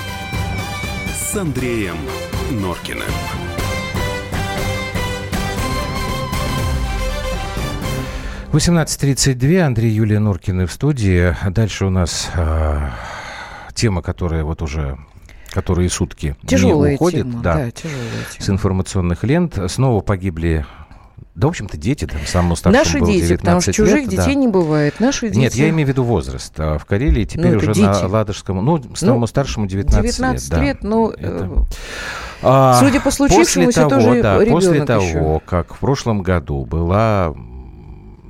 [1.31, 1.95] с Андреем
[2.51, 3.03] Норкиным.
[8.51, 9.63] Восемнадцать тридцать две.
[9.63, 11.33] Андрей Юлия Норкины в студии.
[11.49, 12.89] Дальше у нас э,
[13.73, 14.97] тема, которая вот уже
[15.51, 18.45] которые сутки тяжелая не уходит, тема, да, да тяжелая тема.
[18.45, 19.57] с информационных лент.
[19.67, 20.65] Снова погибли
[21.33, 24.09] да, в общем-то, дети, там, самому старшему Наши было дети, 19 потому что чужих лет,
[24.09, 24.33] детей да.
[24.33, 24.99] не бывает.
[24.99, 25.39] Наши дети...
[25.39, 26.53] Нет, я имею в виду возраст.
[26.57, 27.85] А в Карелии теперь ну, уже дети.
[27.85, 30.59] на Ладожском, ну, самому ну, старшему 19, 19 лет.
[30.59, 30.87] 19 лет, да.
[30.87, 31.65] ну, это...
[32.41, 35.41] а, судя по случившемуся, после того, тоже да, После того, еще.
[35.45, 37.33] как в прошлом году была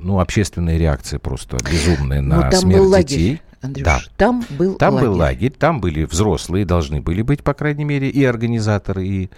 [0.02, 3.42] ну, общественная реакция просто безумная ну, на смерть был детей.
[3.62, 4.00] Андрюш, да.
[4.16, 5.08] там был там лагерь.
[5.08, 9.30] был лагерь, там были взрослые, должны были быть, по крайней мере, и организаторы, и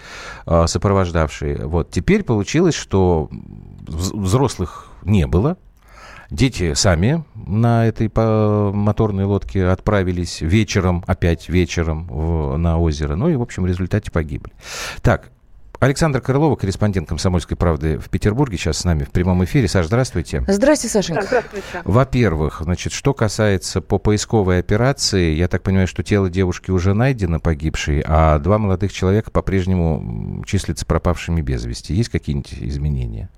[0.46, 1.66] э, сопровождавшие.
[1.66, 3.28] Вот теперь получилось, что
[3.86, 5.58] взрослых не было.
[6.30, 8.10] Дети сами на этой
[8.72, 13.14] моторной лодке отправились вечером, опять вечером в, на озеро.
[13.14, 14.52] Ну и, в общем, в результате погибли.
[15.02, 15.30] Так,
[15.84, 19.68] Александр Крылова, корреспондент «Комсомольской правды» в Петербурге, сейчас с нами в прямом эфире.
[19.68, 20.42] Саша, здравствуйте.
[20.48, 21.26] Здравствуйте, Сашенька.
[21.26, 21.66] Здравствуйте.
[21.84, 27.38] Во-первых, значит, что касается по поисковой операции, я так понимаю, что тело девушки уже найдено
[27.38, 31.92] погибшей, а два молодых человека по-прежнему числятся пропавшими без вести.
[31.92, 33.28] Есть какие-нибудь изменения?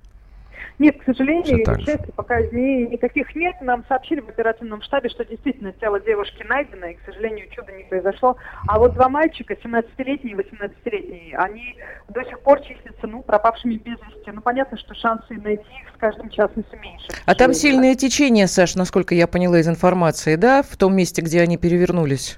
[0.79, 3.55] Нет, к сожалению, к счастью, пока изменений никаких нет.
[3.61, 7.83] Нам сообщили в оперативном штабе, что действительно тело девушки найдено, и, к сожалению, чудо не
[7.83, 8.37] произошло.
[8.67, 11.75] А вот два мальчика, 17-летний и 18-летний, они
[12.09, 14.31] до сих пор числятся, ну, пропавшими без вести.
[14.31, 17.07] Ну, понятно, что шансы найти их с каждым часом все меньше.
[17.25, 21.41] А там сильное течение, Саш, насколько я поняла из информации, да, в том месте, где
[21.41, 22.37] они перевернулись?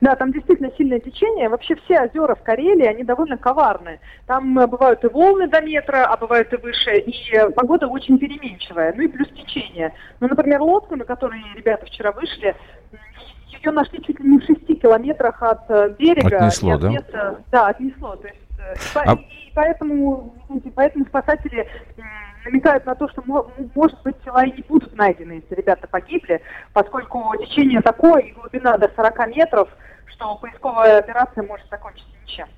[0.00, 1.48] Да, там действительно сильное течение.
[1.48, 4.00] Вообще все озера в Карелии, они довольно коварные.
[4.26, 8.18] Там э, бывают и волны до метра, а бывают и выше, и э, погода очень
[8.18, 8.92] переменчивая.
[8.96, 9.94] Ну и плюс течение.
[10.20, 12.54] Ну, например, лодку, на которой ребята вчера вышли,
[13.48, 16.36] ее нашли чуть ли не в шести километрах от э, берега.
[16.36, 17.36] Отнесло, от места, да?
[17.50, 18.16] Да, отнесло.
[18.16, 18.40] То есть,
[18.94, 19.14] а...
[19.14, 20.34] и поэтому,
[20.74, 21.66] поэтому спасатели
[22.46, 23.22] намекают на то, что,
[23.74, 26.40] может быть, тела и не будут найдены, если ребята погибли,
[26.72, 29.68] поскольку течение такое и глубина до 40 метров,
[30.06, 32.48] что поисковая операция может закончиться ничем.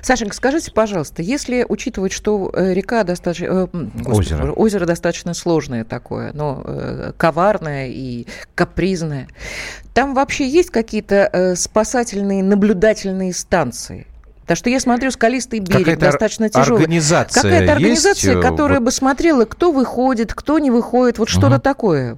[0.00, 3.68] Сашенька, скажите, пожалуйста, если учитывать, что э, река достаточно...
[3.72, 4.52] Э, озеро.
[4.52, 9.28] озеро достаточно сложное такое, но э, коварное и капризное,
[9.92, 14.06] там вообще есть какие-то э, спасательные наблюдательные станции?
[14.48, 16.80] Потому что я смотрю, скалистый берег Какая-то достаточно тяжелый.
[16.80, 18.42] Организация Какая-то организация, есть?
[18.42, 18.86] которая вот...
[18.86, 22.16] бы смотрела, кто выходит, кто не выходит, вот что-то такое.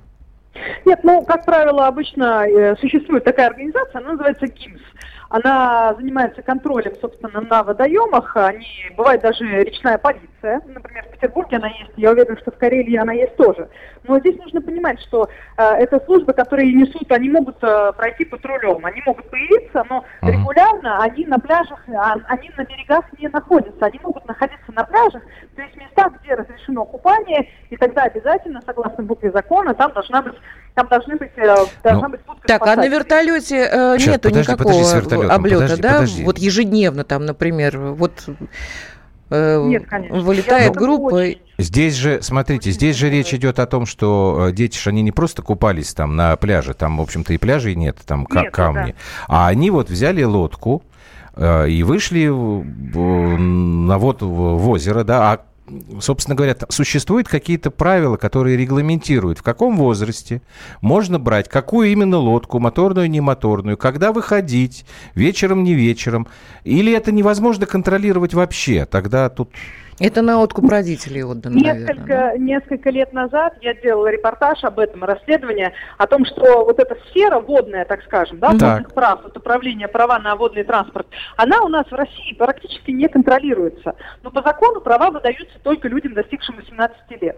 [0.84, 4.80] Нет, ну, как правило, обычно э, существует такая организация, она называется ГИМС.
[5.28, 8.36] Она занимается контролем, собственно, на водоемах.
[8.36, 8.66] Они,
[8.96, 10.29] бывает даже речная полиция.
[10.42, 11.92] Например, в Петербурге она есть.
[11.96, 13.68] Я уверена, что в Карелии она есть тоже.
[14.05, 18.85] Но здесь нужно понимать, что э, это службы, которые несут, они могут э, пройти патрулем.
[18.85, 20.31] Они могут появиться, но uh-huh.
[20.31, 23.85] регулярно они на пляжах, а, они на берегах не находятся.
[23.85, 25.22] Они могут находиться на пляжах,
[25.55, 30.22] то есть в местах, где разрешено купание, и тогда обязательно, согласно букве закона, там должна
[30.22, 30.35] быть
[30.74, 34.29] там должны быть, э, должна ну, быть будка Так, а на вертолете э, Сейчас, нету
[34.29, 35.92] подожди, никакого подожди облета, подожди, да?
[35.94, 36.24] Подожди.
[36.24, 38.12] Вот ежедневно там, например, вот
[39.30, 40.20] э, Нет, конечно.
[40.20, 41.14] вылетает Я группа.
[41.14, 41.38] Очень...
[41.58, 45.12] Здесь же, смотрите, здесь же речь идет о том, что э, дети же они не
[45.12, 48.94] просто купались там на пляже, там, в общем-то, и пляжей нет, там нет, камни, да.
[49.28, 50.82] а они вот взяли лодку,
[51.34, 55.49] э, и вышли на вот в озеро, да, а
[56.00, 60.42] собственно говоря, существуют какие-то правила, которые регламентируют, в каком возрасте
[60.80, 66.26] можно брать какую именно лодку, моторную, не моторную, когда выходить, вечером, не вечером.
[66.64, 68.87] Или это невозможно контролировать вообще?
[68.87, 69.50] Тогда тут
[70.00, 72.38] это на откуп родителей отдано, несколько, наверное, да?
[72.38, 77.38] Несколько лет назад я делала репортаж об этом, расследование, о том, что вот эта сфера
[77.38, 81.86] водная, так скажем, да, водных прав, вот управление права на водный транспорт, она у нас
[81.86, 83.94] в России практически не контролируется.
[84.22, 87.36] Но по закону права выдаются только людям, достигшим 18 лет.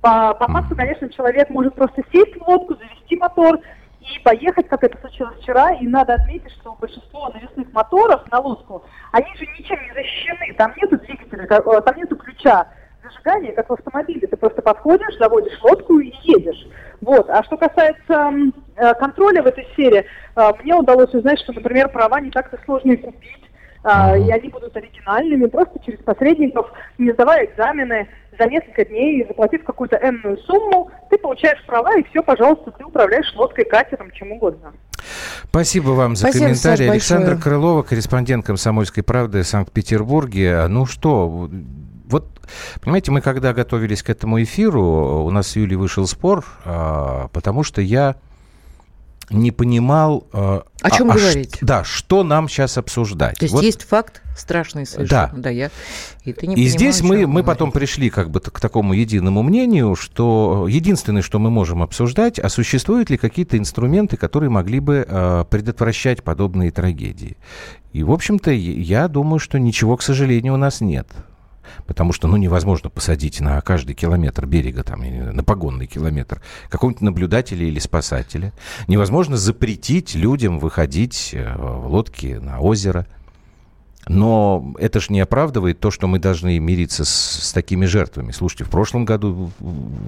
[0.00, 3.58] По, по факту, конечно, человек может просто сесть в лодку, завести мотор,
[4.04, 5.72] и поехать, как это случилось вчера.
[5.72, 10.54] И надо отметить, что большинство навесных моторов на лодку, они же ничем не защищены.
[10.58, 12.68] Там нету двигателя, э, там нету ключа
[13.02, 14.26] зажигания, как в автомобиле.
[14.26, 16.66] Ты просто подходишь, заводишь лодку и едешь.
[17.00, 17.28] Вот.
[17.30, 18.32] А что касается
[18.76, 22.96] э, контроля в этой сфере, э, мне удалось узнать, что, например, права не так-то сложно
[22.96, 23.43] купить.
[23.84, 29.64] Uh, и они будут оригинальными, просто через посредников, не сдавая экзамены, за несколько дней, заплатив
[29.64, 34.72] какую-то энную сумму, ты получаешь права, и все, пожалуйста, ты управляешь лодкой, катером, чем угодно.
[35.44, 36.90] Спасибо вам за Спасибо, комментарий.
[36.90, 40.66] Александра Крылова, корреспондент «Комсомольской правды» в Санкт-Петербурге.
[40.68, 42.26] Ну что, вот,
[42.82, 47.62] понимаете, мы когда готовились к этому эфиру, у нас с Юлей вышел спор, а, потому
[47.62, 48.16] что я
[49.30, 50.26] не понимал...
[50.32, 51.58] Э, О чем а, говорить?
[51.62, 53.38] А, да, что нам сейчас обсуждать.
[53.38, 55.30] То есть вот, есть факт страшный совершенно.
[55.34, 55.40] Да.
[55.42, 55.70] да я,
[56.24, 59.94] и ты не и здесь мы, мы потом пришли как бы к такому единому мнению,
[59.94, 65.44] что единственное, что мы можем обсуждать, а существуют ли какие-то инструменты, которые могли бы э,
[65.48, 67.36] предотвращать подобные трагедии.
[67.92, 71.06] И, в общем-то, я думаю, что ничего, к сожалению, у нас нет
[71.86, 77.66] потому что, ну, невозможно посадить на каждый километр берега, там, на погонный километр, какого-нибудь наблюдателя
[77.66, 78.52] или спасателя.
[78.88, 83.06] Невозможно запретить людям выходить э, в лодки на озеро.
[84.08, 88.32] Но это же не оправдывает то, что мы должны мириться с, с такими жертвами.
[88.32, 89.50] Слушайте, в прошлом году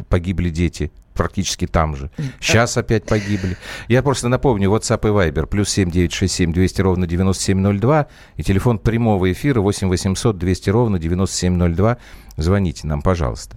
[0.09, 2.11] погибли дети практически там же.
[2.41, 3.57] Сейчас опять погибли.
[3.89, 8.07] Я просто напомню, WhatsApp и Viber, плюс 7967 200 ровно 9702,
[8.37, 11.97] и телефон прямого эфира 8 800 200 ровно 9702.
[12.37, 13.57] Звоните нам, пожалуйста.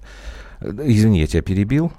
[0.61, 1.91] Извини, я тебя перебил.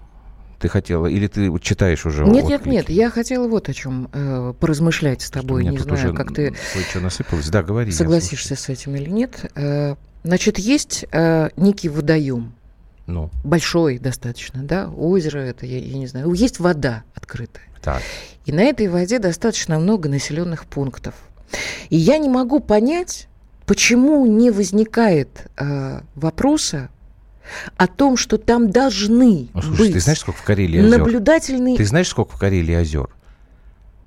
[0.60, 2.24] Ты хотела, или ты читаешь уже?
[2.24, 2.50] Нет, отклики?
[2.50, 2.90] нет, нет.
[2.90, 5.64] Я хотела вот о чем э, поразмышлять с тобой.
[5.64, 6.54] Не знаю, уже как ты
[6.90, 7.48] что насыпалось.
[7.48, 7.90] Да, говори.
[7.90, 9.50] Согласишься с этим или нет?
[9.54, 12.52] Э, значит, есть э, некий водоем.
[13.06, 13.30] Ну.
[13.42, 14.90] Большой достаточно, да?
[14.90, 16.30] Озеро это, я, я не знаю.
[16.34, 17.64] Есть вода открытая.
[17.80, 18.02] Так.
[18.44, 21.14] И на этой воде достаточно много населенных пунктов.
[21.88, 23.28] И я не могу понять,
[23.64, 26.90] почему не возникает э, вопроса
[27.76, 30.98] о том, что там должны ну, слушай, быть ты знаешь, сколько в Карелии озер?
[30.98, 31.76] наблюдательные...
[31.76, 33.08] Ты знаешь, сколько в Карелии озер?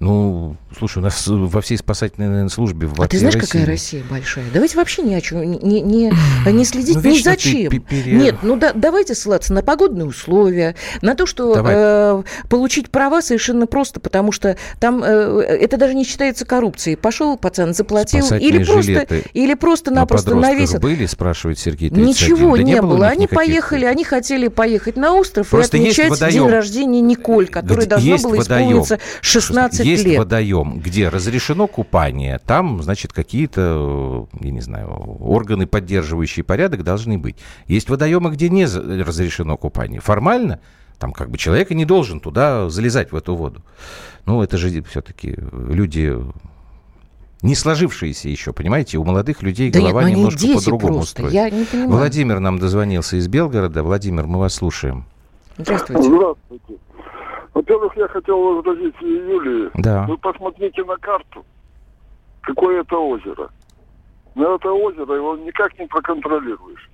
[0.04, 3.48] Ну, слушай, у нас во всей спасательной наверное, службе в А ты знаешь, России...
[3.48, 4.44] какая Россия большая?
[4.54, 6.12] Давайте вообще ни о чем, не, не,
[6.46, 7.70] не следить ну, ни зачем.
[7.70, 8.12] Пере...
[8.12, 13.66] Нет, ну да, давайте ссылаться на погодные условия, на то, что э, получить права совершенно
[13.66, 16.98] просто, потому что там э, это даже не считается коррупцией.
[16.98, 20.82] Пошел пацан, заплатил, или просто, или просто-напросто на навесил.
[20.82, 22.06] были, спрашивает Сергей 31.
[22.06, 22.96] Ничего да не, не было.
[22.96, 27.86] было они поехали, они хотели поехать на остров просто и отмечать день рождения Николь, который
[27.86, 30.20] должно было исполниться 16 есть лет.
[30.20, 37.36] водоем, где разрешено купание, там, значит, какие-то, я не знаю, органы, поддерживающие порядок, должны быть.
[37.68, 40.02] Есть водоемы, где не разрешено купание.
[40.02, 40.60] Формально
[41.00, 43.64] там как бы человек и не должен туда залезать, в эту воду.
[44.26, 46.18] Ну, это же все-таки люди
[47.42, 51.66] не сложившиеся еще, понимаете, у молодых людей да голова нет, немножко по-другому устроена.
[51.88, 53.84] Владимир нам дозвонился из Белгорода.
[53.84, 55.06] Владимир, мы вас слушаем.
[55.58, 56.04] Здравствуйте.
[56.04, 56.80] Здравствуйте.
[57.54, 59.70] Во-первых, я хотел возразить Юлии.
[59.76, 60.06] Да.
[60.08, 61.46] Вы посмотрите на карту,
[62.42, 63.50] какое это озеро.
[64.36, 66.90] На это озеро его никак не проконтролируешь.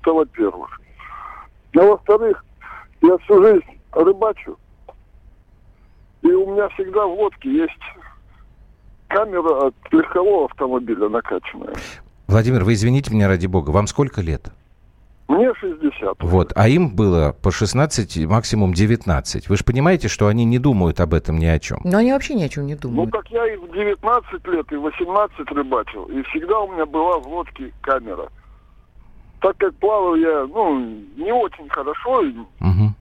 [0.00, 0.80] Это во-первых.
[1.76, 2.44] А во-вторых,
[3.02, 4.56] я всю жизнь рыбачу.
[6.22, 7.72] И у меня всегда в лодке есть
[9.08, 11.74] камера от легкового автомобиля накачанная.
[12.26, 14.50] Владимир, вы извините меня ради бога, вам сколько лет?
[15.28, 16.16] Мне 60.
[16.20, 19.48] Вот, а им было по 16, максимум 19.
[19.50, 21.80] Вы же понимаете, что они не думают об этом ни о чем.
[21.84, 23.12] Но они вообще ни о чем не думают.
[23.12, 26.06] Ну, так я и в 19 лет, и в 18 рыбачил.
[26.06, 28.28] И всегда у меня была в лодке камера.
[29.40, 30.80] Так как плавал я, ну,
[31.16, 32.94] не очень хорошо, угу.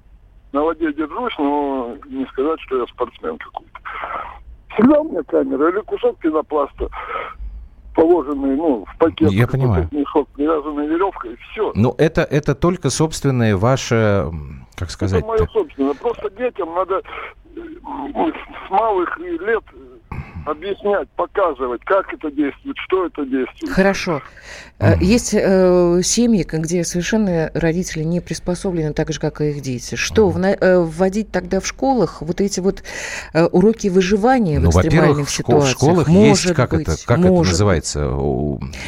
[0.52, 3.80] на воде держусь, но не сказать, что я спортсмен какой-то.
[4.74, 6.90] Всегда у меня камера или кусок пенопласта
[7.98, 9.32] положенный, ну, в пакет.
[9.32, 9.90] Я понимаю.
[9.92, 11.72] Мешок, привязанный веревкой, и все.
[11.74, 14.32] Ну, это, это только собственное ваше,
[14.78, 15.20] как сказать...
[15.20, 15.94] Это мое собственное.
[15.96, 17.02] Просто детям надо
[17.56, 19.63] э, с малых лет
[20.48, 23.74] объяснять, показывать, как это действует, что это действует.
[23.74, 24.22] Хорошо.
[24.80, 25.04] Mm.
[25.04, 29.96] Есть э, семьи, где совершенно родители не приспособлены так же, как и их дети.
[29.96, 30.84] Что, mm.
[30.84, 32.84] вводить тогда в школах вот эти вот
[33.34, 35.76] э, уроки выживания ну, в экстремальных ситуациях?
[35.76, 38.00] в школах может есть, как, быть, это, как это называется,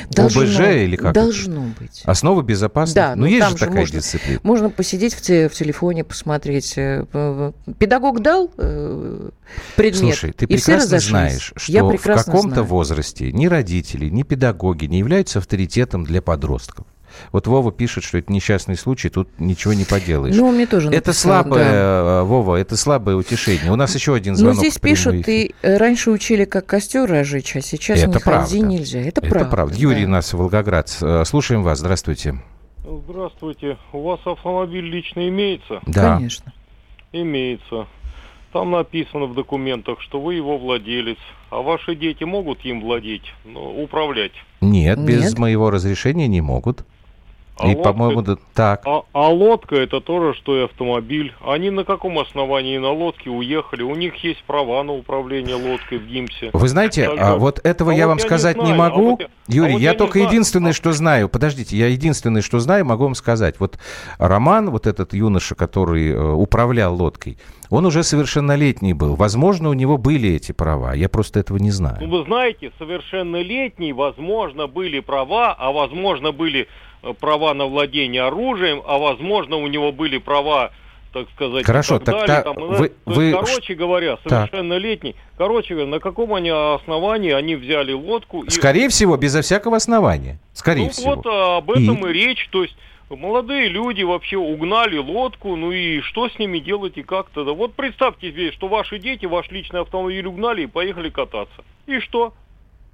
[0.09, 1.79] должно, ОБЖ или как Должно это?
[1.79, 2.03] быть.
[2.05, 2.95] Основа безопасности?
[2.95, 4.39] Да, ну, ну есть же такая можно, дисциплина.
[4.43, 6.73] Можно посидеть в, те, в телефоне, посмотреть.
[6.77, 9.29] Э, педагог дал э,
[9.75, 14.99] предмет, Слушай, ты прекрасно знаешь, что Я в каком-то возрасте ни родители, ни педагоги не
[14.99, 16.85] являются авторитетом для подростков.
[17.31, 20.35] Вот Вова пишет, что это несчастный случай, тут ничего не поделаешь.
[20.35, 22.21] Ну, мне тоже написал, Это слабое, да.
[22.21, 23.71] Э, Вова, это слабое утешение.
[23.71, 24.55] У нас еще один звонок.
[24.55, 28.59] Ну, здесь пишут, и раньше учили, как костер разжечь, а сейчас это не правда.
[28.59, 28.99] нельзя.
[28.99, 29.49] Это, это правда.
[29.49, 29.75] правда.
[29.75, 30.11] Юрий да.
[30.11, 30.89] нас, Волгоград.
[31.25, 31.79] Слушаем вас.
[31.79, 32.39] Здравствуйте.
[32.89, 33.77] Здравствуйте.
[33.93, 35.79] У вас автомобиль лично имеется?
[35.85, 36.15] Да.
[36.17, 36.51] Конечно.
[37.11, 37.85] Имеется.
[38.51, 41.19] Там написано в документах, что вы его владелец.
[41.51, 44.31] А ваши дети могут им владеть, ну, управлять?
[44.61, 45.39] Нет, без Нет.
[45.39, 46.83] моего разрешения не могут.
[47.59, 48.81] А и, по-моему, да, так.
[48.85, 51.33] А, а лодка это тоже, что и автомобиль.
[51.45, 53.83] Они на каком основании на лодке уехали?
[53.83, 56.51] У них есть права на управление лодкой в ГИМСе.
[56.53, 59.07] Вы знаете, а, вот этого а я вот вам я сказать не, не могу.
[59.07, 62.59] А вот, Юрий, а вот я, я только единственное, что знаю, подождите, я единственное, что
[62.59, 63.59] знаю, могу вам сказать.
[63.59, 63.77] Вот
[64.17, 67.37] Роман, вот этот юноша, который э, управлял лодкой,
[67.69, 69.15] он уже совершеннолетний был.
[69.15, 70.93] Возможно, у него были эти права.
[70.93, 71.97] Я просто этого не знаю.
[72.01, 76.67] Ну, вы знаете, совершеннолетний, возможно, были права, а возможно, были
[77.19, 80.71] права на владение оружием, а возможно, у него были права
[81.13, 82.27] так сказать, Хорошо, так далее.
[82.27, 83.23] Та, там, вы, вы...
[83.25, 85.13] Есть, короче говоря, совершеннолетний.
[85.13, 85.21] Так.
[85.37, 88.45] Короче говоря, на каком они основании они взяли лодку?
[88.47, 88.89] Скорее и...
[88.89, 90.39] всего, безо всякого основания.
[90.53, 91.15] Скорее ну, всего.
[91.15, 92.09] Вот а, об этом и...
[92.09, 92.47] и речь.
[92.51, 92.77] То есть
[93.09, 97.53] молодые люди вообще угнали лодку, ну и что с ними делать и как тогда?
[97.53, 101.63] Вот представьте себе, что ваши дети ваш личный автомобиль угнали и поехали кататься.
[101.87, 102.33] И что?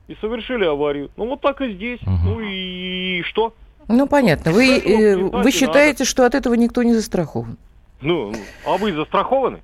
[0.08, 1.12] И совершили аварию.
[1.18, 2.02] Ну вот так и здесь.
[2.04, 2.12] Угу.
[2.24, 3.54] Ну и что?
[3.88, 4.52] Ну понятно.
[4.52, 6.06] Вы, э, вы считаете, надо.
[6.06, 7.58] что от этого никто не застрахован?
[8.02, 8.34] Ну,
[8.66, 9.60] а вы застрахованы?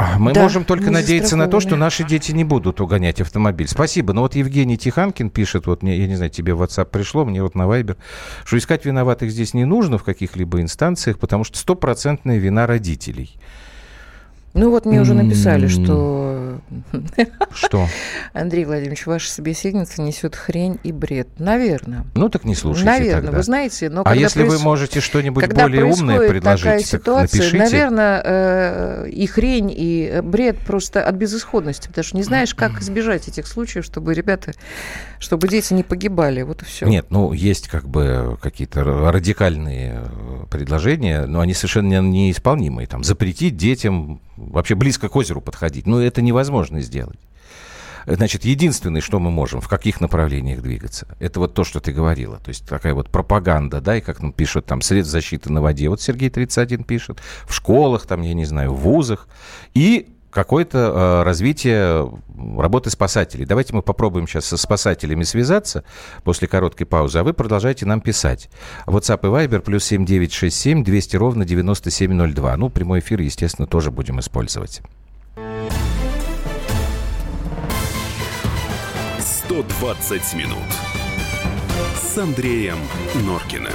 [0.00, 3.66] А, мы да, можем только надеяться на то, что наши дети не будут угонять автомобиль.
[3.66, 4.12] Спасибо.
[4.12, 7.42] Но вот Евгений Тиханкин пишет, вот мне, я не знаю, тебе в WhatsApp пришло, мне
[7.42, 7.96] вот на Viber,
[8.44, 13.34] что искать виноватых здесь не нужно в каких-либо инстанциях, потому что стопроцентная вина родителей.
[14.54, 16.27] Ну вот мне уже написали, что...
[17.52, 17.86] Что?
[18.32, 21.28] Андрей Владимирович, ваша собеседница несет хрень и бред.
[21.38, 22.04] Наверное.
[22.14, 23.36] Ну так не слушайте Наверное, тогда.
[23.36, 24.58] вы знаете, но А если проис...
[24.58, 27.58] вы можете что-нибудь более умное предложить, такая ситуация, напишите.
[27.58, 33.28] наверное, э, и хрень, и бред просто от безысходности, потому что не знаешь, как избежать
[33.28, 34.52] этих случаев, чтобы ребята,
[35.18, 36.42] чтобы дети не погибали.
[36.42, 36.86] Вот и все.
[36.86, 42.86] Нет, ну есть как бы какие-то радикальные э, предложения, но они совершенно неисполнимые.
[42.86, 45.86] Там запретить детям вообще близко к озеру подходить.
[45.86, 46.47] Но это невозможно
[46.80, 47.18] сделать.
[48.06, 52.38] Значит, единственное, что мы можем, в каких направлениях двигаться, это вот то, что ты говорила.
[52.38, 55.90] То есть такая вот пропаганда, да, и как нам пишут, там, средств защиты на воде.
[55.90, 57.18] Вот Сергей 31 пишет.
[57.46, 59.28] В школах, там, я не знаю, в вузах.
[59.74, 62.10] И какое-то э, развитие
[62.56, 63.44] работы спасателей.
[63.44, 65.84] Давайте мы попробуем сейчас со спасателями связаться
[66.22, 68.48] после короткой паузы, а вы продолжайте нам писать.
[68.86, 72.56] WhatsApp и Viber плюс 7967 200 ровно 9702.
[72.56, 74.80] Ну, прямой эфир, естественно, тоже будем использовать.
[79.58, 80.58] 120 минут
[82.00, 82.78] с Андреем
[83.24, 83.72] Норкиным.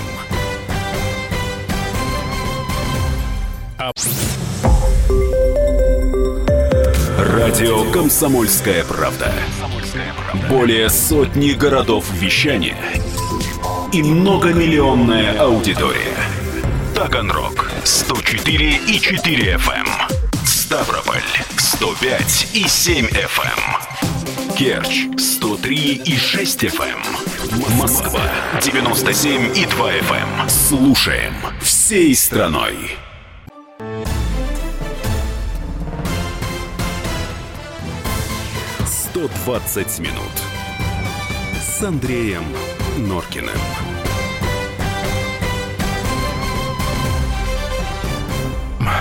[7.18, 9.34] Радио «Комсомольская правда».
[10.50, 12.78] Более сотни городов вещания
[13.92, 16.16] и многомиллионная аудитория.
[16.96, 19.72] Таганрог 104 и 4 FM.
[19.74, 20.46] Эм.
[20.46, 21.24] Ставрополь
[21.58, 23.83] 105 и 7 FM.
[24.54, 24.58] Эм.
[24.58, 27.00] Керчь 103 и 6 FM.
[27.02, 27.78] Эм.
[27.78, 28.22] Москва
[28.62, 30.50] 97 и 2 FM.
[30.50, 32.76] Слушаем всей страной.
[38.86, 40.32] 120 минут
[41.60, 42.44] с Андреем
[42.98, 43.93] Норкиным.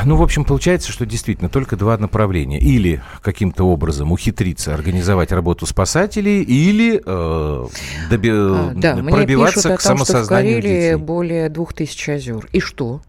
[0.04, 2.58] Ну, в общем, получается, что действительно только два направления.
[2.58, 7.66] Или каким-то образом ухитриться организовать работу спасателей, или э,
[8.10, 8.30] доби...
[8.32, 10.96] а, да, пробиваться мне пишут к том, самосознанию что в Карелии детей.
[10.96, 12.48] более двух тысяч озер.
[12.52, 13.00] И что?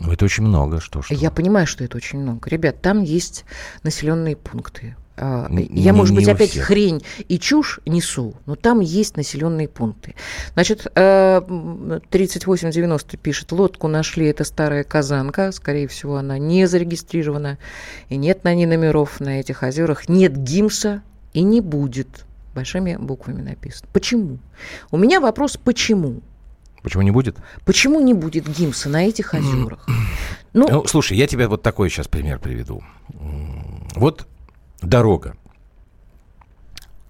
[0.00, 0.80] Ну, это очень много.
[0.80, 1.14] Что, что?
[1.14, 2.48] Я понимаю, что это очень много.
[2.48, 3.44] Ребят, там есть
[3.82, 4.96] населенные пункты.
[5.20, 6.66] А, я, может быть, опять всех.
[6.66, 10.14] хрень и чушь несу, но там есть населенные пункты.
[10.54, 17.58] Значит, 3890 э, пишет, лодку нашли, это старая казанка, скорее всего, она не зарегистрирована,
[18.08, 21.02] и нет на ней номеров на этих озерах, нет гимса
[21.32, 22.24] и не будет.
[22.54, 23.88] Большими буквами написано.
[23.92, 24.38] Почему?
[24.90, 26.20] У меня вопрос, почему?
[26.82, 27.36] Почему не будет?
[27.64, 29.86] Почему не будет гимса на этих озерах?
[30.52, 32.82] Ну, ну, слушай, я тебе вот такой сейчас пример приведу.
[33.94, 34.26] Вот
[34.82, 35.36] дорога.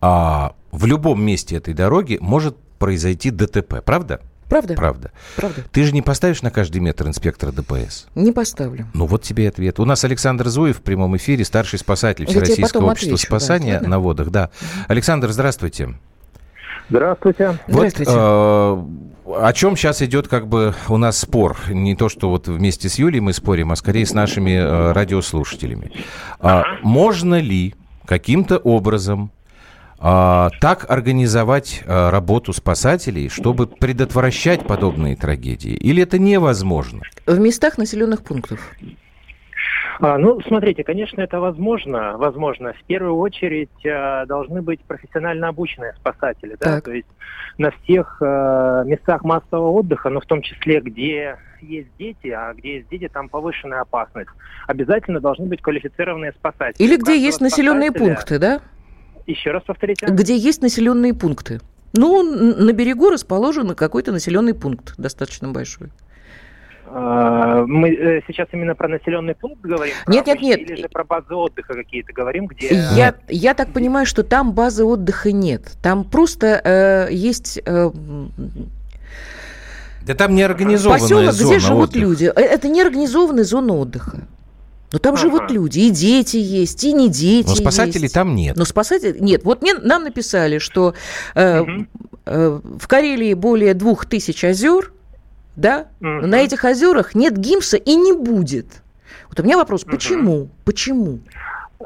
[0.00, 4.20] А в любом месте этой дороги может произойти ДТП, правда?
[4.48, 4.74] Правда?
[4.74, 5.12] Правда.
[5.36, 5.64] Правда.
[5.70, 8.06] Ты же не поставишь на каждый метр инспектора ДПС?
[8.14, 8.86] Не поставлю.
[8.94, 9.78] Ну вот тебе и ответ.
[9.78, 13.98] У нас Александр Зуев в прямом эфире, старший спасатель Всероссийского общества отвечу, спасания да, на
[13.98, 14.30] водах.
[14.30, 14.50] Да.
[14.86, 15.94] Александр, здравствуйте.
[16.90, 17.58] Здравствуйте.
[17.66, 18.12] Вот, Здравствуйте.
[18.14, 18.84] Э,
[19.36, 21.56] о чем сейчас идет как бы у нас спор?
[21.68, 25.92] Не то, что вот вместе с Юлей мы спорим, а скорее с нашими э, радиослушателями.
[26.40, 27.74] А, можно ли
[28.06, 29.30] каким-то образом
[29.98, 35.72] а, так организовать а, работу спасателей, чтобы предотвращать подобные трагедии?
[35.72, 37.02] Или это невозможно?
[37.26, 38.60] В местах населенных пунктов.
[40.00, 42.16] А, ну, смотрите, конечно, это возможно.
[42.16, 42.72] Возможно.
[42.72, 47.08] В первую очередь а, должны быть профессионально обученные спасатели, да, то есть
[47.58, 52.76] на всех а, местах массового отдыха, но в том числе, где есть дети, а где
[52.76, 54.30] есть дети, там повышенная опасность.
[54.66, 56.84] Обязательно должны быть квалифицированные спасатели.
[56.84, 58.60] Или где есть населенные пункты, да?
[59.26, 60.06] Еще раз повторите.
[60.06, 61.60] Где есть населенные пункты.
[61.92, 65.88] Ну, на берегу расположен какой-то населенный пункт достаточно большой.
[66.90, 69.94] А, мы э, сейчас именно про населенный пункт говорим?
[70.06, 70.60] Нет, нет, нет.
[70.60, 72.68] Или же про базы отдыха какие-то говорим, где...
[72.68, 75.76] Я, я так понимаю, что там базы отдыха нет.
[75.82, 77.60] Там просто э, есть...
[77.64, 77.90] Э,
[80.06, 81.98] да там не организованная Поселок, зона где живут отдыха.
[81.98, 82.32] люди.
[82.34, 84.26] Э, это не организованная зона отдыха.
[84.90, 85.22] Но там ага.
[85.22, 88.14] живут люди, и дети есть, и не дети Но спасателей есть.
[88.14, 88.56] там нет.
[88.56, 89.44] Но спасателей нет.
[89.44, 90.94] Вот мне, нам написали, что
[91.34, 91.86] э, угу.
[92.24, 94.92] э, в Карелии более двух тысяч озер,
[95.58, 95.88] да?
[96.00, 96.26] Mm-hmm.
[96.26, 98.82] на этих озерах нет гимса и не будет.
[99.28, 100.44] Вот у меня вопрос, почему?
[100.44, 100.48] Mm-hmm.
[100.64, 101.18] Почему?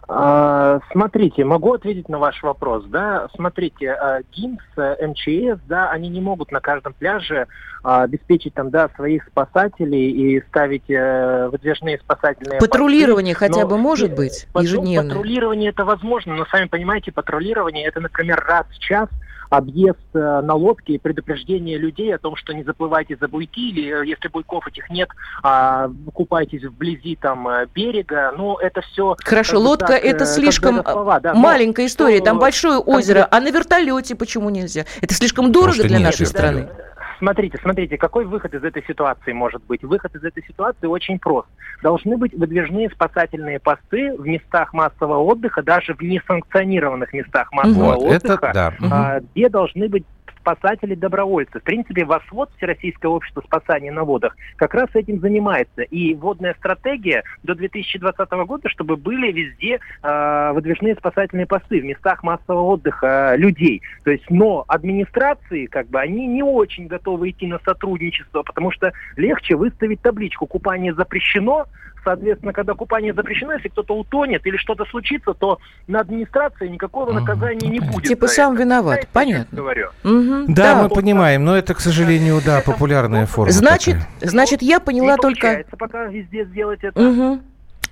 [0.08, 3.28] А, смотрите, могу ответить на ваш вопрос, да.
[3.34, 7.46] Смотрите, а, ГИМС, МЧС, да, они не могут на каждом пляже
[7.82, 12.58] а, обеспечить там, да, своих спасателей и ставить э, выдвижные спасательные.
[12.58, 15.10] Патрулирование посты, хотя бы может быть ежедневно.
[15.10, 19.08] Патрулирование это возможно, но сами понимаете, патрулирование это, например, раз в час
[19.52, 24.02] объезд э, на лодке и предупреждение людей о том, что не заплывайте за буйки, или
[24.02, 25.10] э, если буйков этих нет,
[25.42, 28.32] а, купайтесь вблизи там э, берега.
[28.34, 29.14] Ну, это все...
[29.22, 33.50] Хорошо, лодка так, это слишком слова, да, маленькая но, история, там большое озеро, а на
[33.50, 34.86] вертолете почему нельзя?
[35.02, 36.70] Это слишком дорого для нашей страны.
[36.74, 36.91] Да,
[37.22, 39.84] смотрите, смотрите, какой выход из этой ситуации может быть?
[39.84, 41.48] Выход из этой ситуации очень прост.
[41.82, 48.16] Должны быть выдвижные спасательные посты в местах массового отдыха, даже в несанкционированных местах массового вот,
[48.16, 48.74] отдыха, это, да.
[48.90, 50.04] А, где должны быть
[50.42, 51.60] спасатели-добровольцы.
[51.60, 55.82] В принципе, ВОСВОД, Всероссийское общество спасания на водах, как раз этим занимается.
[55.82, 62.22] И водная стратегия до 2020 года, чтобы были везде э, выдвижные спасательные посты в местах
[62.22, 63.82] массового отдыха людей.
[64.04, 68.92] То есть, но администрации, как бы, они не очень готовы идти на сотрудничество, потому что
[69.16, 71.66] легче выставить табличку «Купание запрещено»,
[72.04, 77.68] Соответственно, когда купание запрещено, если кто-то утонет или что-то случится, то на администрации никакого наказания
[77.68, 78.08] не будет.
[78.08, 79.56] Типа сам виноват, Знаете, понятно.
[79.56, 79.88] Говорю.
[80.04, 80.44] Угу.
[80.48, 83.52] Да, да, мы понимаем, но это, к сожалению, да, популярная форма.
[83.52, 84.30] Значит, такая.
[84.30, 85.64] значит, я поняла только...
[85.78, 87.00] пока везде сделать это.
[87.00, 87.40] Угу.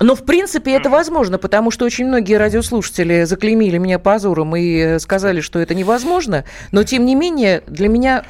[0.01, 4.99] Но, в принципе, это возможно, потому что очень многие радиослушатели заклеймили меня позором и э,
[4.99, 6.45] сказали, что это невозможно.
[6.73, 8.25] Но, тем не менее, для меня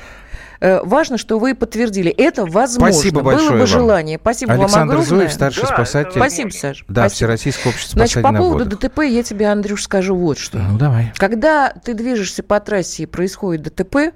[0.61, 2.11] важно, что вы подтвердили.
[2.11, 2.93] Это возможно.
[2.93, 3.67] Спасибо большое Было бы вам.
[3.67, 4.19] желание.
[4.21, 5.07] Спасибо Александр вам огромное.
[5.07, 6.13] Зуев, старший да, спасатель.
[6.13, 6.85] Спасибо, Саш.
[6.89, 7.15] Да, Спасибо.
[7.15, 10.59] Всероссийское общество Значит, по поводу ДТП я тебе, Андрюш, скажу вот что.
[10.59, 11.13] Ну, давай.
[11.17, 14.15] Когда ты движешься по трассе и происходит ДТП,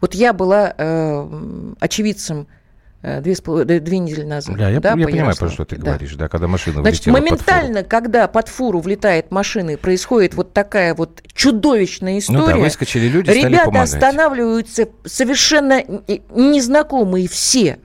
[0.00, 2.61] вот я была э, очевидцем Э,
[3.02, 3.34] две,
[3.80, 4.56] две недели назад.
[4.56, 5.90] Да, я, да, я понимаю, про что ты да.
[5.92, 10.52] говоришь, да, когда машина Значит, моментально, под когда под фуру влетает машина и происходит вот
[10.52, 15.82] такая вот чудовищная история, ну да, выскочили люди, ребята останавливаются совершенно
[16.30, 17.78] незнакомые все.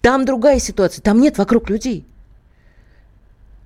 [0.00, 2.06] Там другая ситуация, там нет вокруг людей.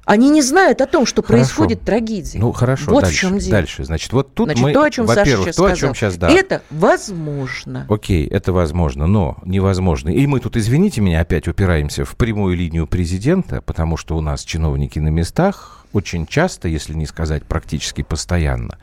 [0.04, 1.44] Они не знают о том, что хорошо.
[1.44, 2.38] происходит трагедия.
[2.38, 2.90] Ну хорошо.
[2.90, 3.50] Вот дальше, в чем дело.
[3.50, 6.16] Дальше, значит, вот тут значит, мы, то, о чем сейчас то, сказал, о чем сейчас,
[6.16, 6.30] да.
[6.30, 7.86] Это возможно.
[7.88, 10.10] Окей, это возможно, но невозможно.
[10.10, 14.44] И мы тут, извините меня, опять упираемся в прямую линию президента, потому что у нас
[14.44, 18.78] чиновники на местах очень часто, если не сказать практически постоянно,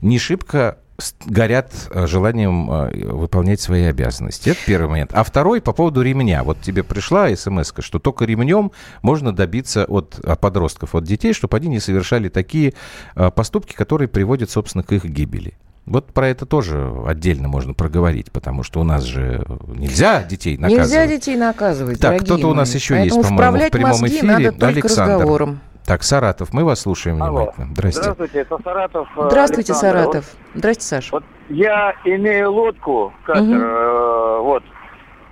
[0.00, 0.78] не шибко
[1.24, 4.50] горят э, желанием э, выполнять свои обязанности.
[4.50, 5.10] Это первый момент.
[5.14, 6.42] А второй по поводу ремня.
[6.44, 8.72] Вот тебе пришла смс что только ремнем
[9.02, 12.74] можно добиться от подростков, от детей, чтобы они не совершали такие
[13.16, 15.54] э, поступки, которые приводят, собственно, к их гибели.
[15.84, 20.86] Вот про это тоже отдельно можно проговорить, потому что у нас же нельзя детей наказывать.
[20.86, 24.50] Нельзя детей наказывать, Так, кто-то у нас еще Поэтому есть, по-моему, в прямом эфире.
[24.52, 25.12] Надо Александр.
[25.14, 25.60] Разговором.
[25.86, 27.38] Так, Саратов, мы вас слушаем Алло.
[27.40, 27.66] внимательно.
[27.72, 28.00] Здрасте.
[28.00, 29.08] Здравствуйте, это Саратов.
[29.16, 29.98] Э, Здравствуйте, Александр.
[29.98, 30.24] Саратов.
[30.54, 31.08] Здравствуйте, Саша.
[31.12, 33.52] Вот я имею лодку, катер, угу.
[33.52, 34.64] э, вот,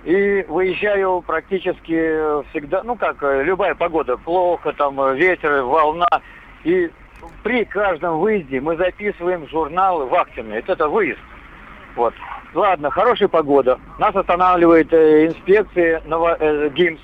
[0.03, 6.07] и выезжаю практически всегда, ну как, э, любая погода, плохо, там, э, ветер, волна,
[6.63, 6.91] и
[7.43, 11.19] при каждом выезде мы записываем журналы вахтенные, это, это выезд.
[11.95, 12.13] Вот.
[12.53, 13.79] Ладно, хорошая погода.
[13.99, 16.99] Нас останавливает э, инспекция Ново, э, ГИМС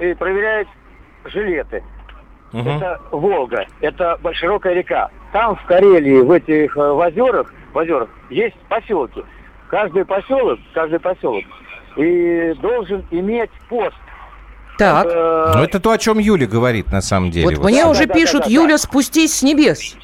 [0.00, 0.68] и проверяет
[1.24, 1.82] жилеты.
[2.52, 2.68] Угу.
[2.68, 5.10] Это Волга, это широкая река.
[5.32, 9.22] Там в Карелии, в этих э, в озерах, в озерах есть поселки.
[9.68, 11.44] Каждый поселок, каждый поселок
[11.96, 13.96] и должен иметь пост.
[14.78, 15.06] Так.
[15.08, 17.46] Э, ну, это то, о чем Юля говорит, на самом деле.
[17.46, 18.78] Вот, вот мне да, уже да, пишут, да, да, Юля, да.
[18.78, 19.96] спустись с небес.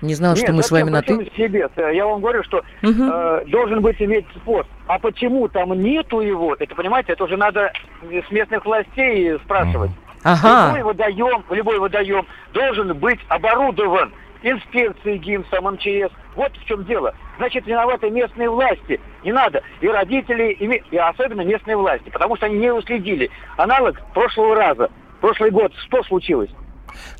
[0.00, 1.14] Не знал, Нет, что мы с вами на ты.
[1.34, 1.70] С небес.
[1.76, 3.02] Я вам говорю, что угу.
[3.02, 4.68] э, должен быть иметь пост.
[4.86, 7.72] А почему там нету его, это, понимаете, это уже надо
[8.02, 9.90] с местных властей спрашивать.
[9.90, 10.03] Угу.
[10.24, 10.68] Ага.
[10.68, 14.12] Любой водоем, любой водоем должен быть оборудован
[14.42, 16.12] инспекцией ГИМСа, МЧС.
[16.34, 17.14] Вот в чем дело.
[17.36, 19.00] Значит, виноваты местные власти.
[19.22, 19.62] Не надо.
[19.80, 22.08] И родители, и, и особенно местные власти.
[22.10, 23.30] Потому что они не уследили.
[23.56, 24.90] Аналог прошлого раза.
[25.20, 25.72] Прошлый год.
[25.86, 26.50] Что случилось?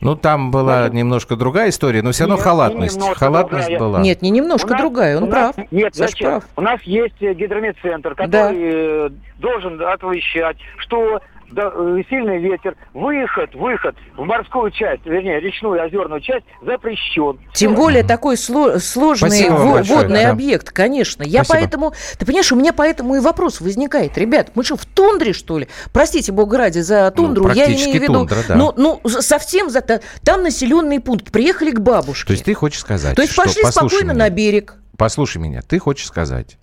[0.01, 3.15] Ну, там была Значит, немножко другая история, но все равно нет, халатность.
[3.15, 3.79] Халатность другая.
[3.81, 4.01] была.
[4.01, 5.57] Нет, не немножко нас, другая, он прав.
[5.57, 6.31] Нас, нет, Саш зачем?
[6.31, 6.45] Прав.
[6.57, 8.51] У нас есть гидрометцентр, который да.
[8.53, 11.21] Э, должен оповещать, что
[11.51, 17.39] да, э, сильный ветер, выход, выход в морскую часть, вернее, речную озерную часть запрещен.
[17.53, 17.81] Тем Все.
[17.81, 20.31] более такой сло- сложный в- большое, водный да.
[20.31, 21.23] объект, конечно.
[21.23, 21.61] Я Спасибо.
[21.61, 24.17] поэтому, ты понимаешь, у меня поэтому и вопрос возникает.
[24.19, 25.69] Ребят, мы что, в тундре, что ли?
[25.93, 27.49] Простите, бога ради, за ну, тундру.
[27.49, 28.55] Ну, я имею в виду, тундра, да.
[28.55, 29.81] ну, ну, совсем за...
[29.81, 32.27] Там населенный пункт, приехали к бабушке.
[32.27, 34.75] То есть ты хочешь сказать, То есть пошли спокойно меня, на берег.
[34.97, 36.59] Послушай меня, ты хочешь сказать,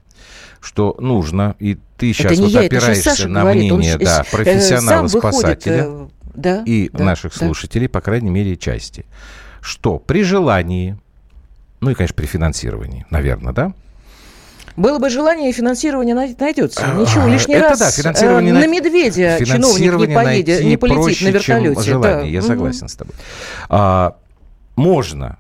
[0.62, 3.72] что нужно, и ты сейчас вот я, опираешься на говорит.
[3.72, 7.46] мнение Он, да, профессионала-спасателя э, да, и да, наших да.
[7.46, 9.06] слушателей, по крайней мере, части,
[9.62, 10.98] что при желании,
[11.80, 13.74] ну и, конечно, при финансировании, наверное, да,
[14.76, 16.82] было бы желание, и финансирование найдется.
[16.84, 21.04] А, Ничего, лишний Это раз да, финансирование э, на медведя чиновник не поедет, не полетит
[21.04, 21.76] проще, на вертолете.
[21.76, 22.28] Чем желание, да.
[22.28, 22.90] я согласен угу.
[22.90, 23.16] с тобой.
[23.70, 24.16] А,
[24.76, 25.38] можно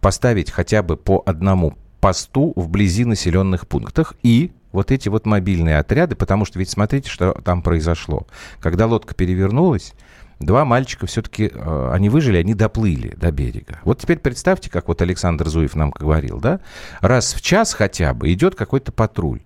[0.00, 6.16] поставить хотя бы по одному посту вблизи населенных пунктах и вот эти вот мобильные отряды,
[6.16, 8.26] потому что ведь смотрите, что там произошло.
[8.60, 9.94] Когда лодка перевернулась,
[10.40, 13.80] два мальчика все-таки, э, они выжили, они доплыли до берега.
[13.84, 16.60] Вот теперь представьте, как вот Александр Зуев нам говорил, да,
[17.00, 19.42] раз в час хотя бы идет какой-то патруль.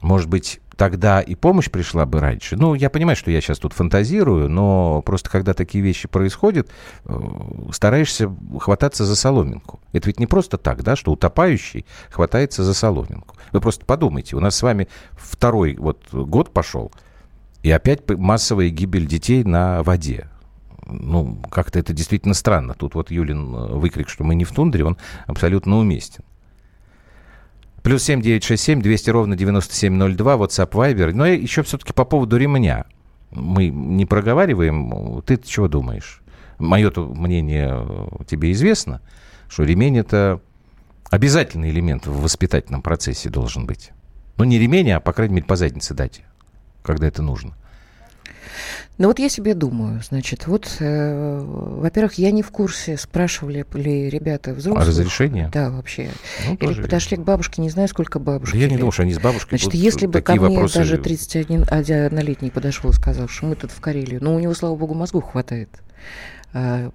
[0.00, 2.56] Может быть, тогда и помощь пришла бы раньше.
[2.56, 6.68] Ну, я понимаю, что я сейчас тут фантазирую, но просто когда такие вещи происходят,
[7.04, 7.20] э,
[7.70, 8.28] стараешься
[8.58, 9.78] хвататься за соломинку.
[9.92, 13.36] Это ведь не просто так, да, что утопающий хватается за соломинку.
[13.52, 16.90] Вы просто подумайте, у нас с вами второй вот год пошел,
[17.62, 20.30] и опять массовая гибель детей на воде.
[20.84, 22.74] Ну, как-то это действительно странно.
[22.74, 24.96] Тут вот Юлин э, выкрик, что мы не в тундре, он
[25.28, 26.24] абсолютно уместен.
[27.82, 31.12] Плюс семь девять шесть семь двести ровно девяносто семь ноль два WhatsApp Viber.
[31.12, 32.84] Но еще все-таки по поводу ремня.
[33.30, 35.22] Мы не проговариваем.
[35.26, 36.22] Ты чего думаешь?
[36.58, 37.86] Мое мнение
[38.28, 39.00] тебе известно,
[39.48, 40.40] что ремень это
[41.10, 43.90] обязательный элемент в воспитательном процессе должен быть.
[44.36, 46.22] Ну, не ремень, а, по крайней мере, по заднице дать,
[46.82, 47.56] когда это нужно.
[48.98, 54.10] Ну вот я себе думаю, значит, вот, э, во-первых, я не в курсе, спрашивали ли
[54.10, 54.84] ребята взрослые.
[54.84, 55.50] А разрешение?
[55.52, 56.10] Да, вообще.
[56.46, 58.54] Ну, Или подошли к бабушке, не знаю, сколько бабушек.
[58.54, 60.78] Да я не думаю, что они с бабушкой Значит, если бы ко мне вопросы...
[60.78, 64.94] даже 31-летний подошел и сказал, что мы тут в Карелии, ну, у него, слава богу,
[64.94, 65.70] мозгу хватает
[66.52, 66.90] а,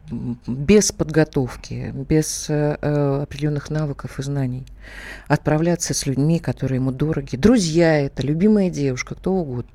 [0.46, 2.74] без подготовки, без э,
[3.24, 4.66] определенных навыков и знаний,
[5.28, 9.72] отправляться с людьми, которые ему дороги, друзья это, любимая девушка, кто угодно.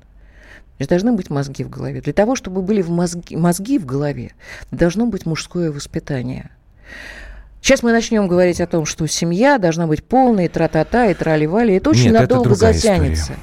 [0.83, 2.01] Значит, должны быть мозги в голове.
[2.01, 4.33] Для того, чтобы были в мозги, мозги в голове,
[4.71, 6.51] должно быть мужское воспитание.
[7.61, 11.75] Сейчас мы начнем говорить о том, что семья должна быть полной, тра-та-та, и трали-вали.
[11.75, 13.33] Это очень Нет, надолго это затянется.
[13.33, 13.39] История.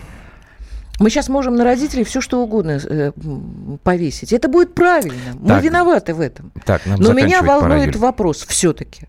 [0.99, 3.12] Мы сейчас можем на родителей все что угодно э,
[3.82, 4.34] повесить.
[4.34, 5.32] Это будет правильно.
[5.38, 6.53] Мы так, виноваты в этом.
[6.66, 9.09] Так, Но меня волнует пора, вопрос все-таки.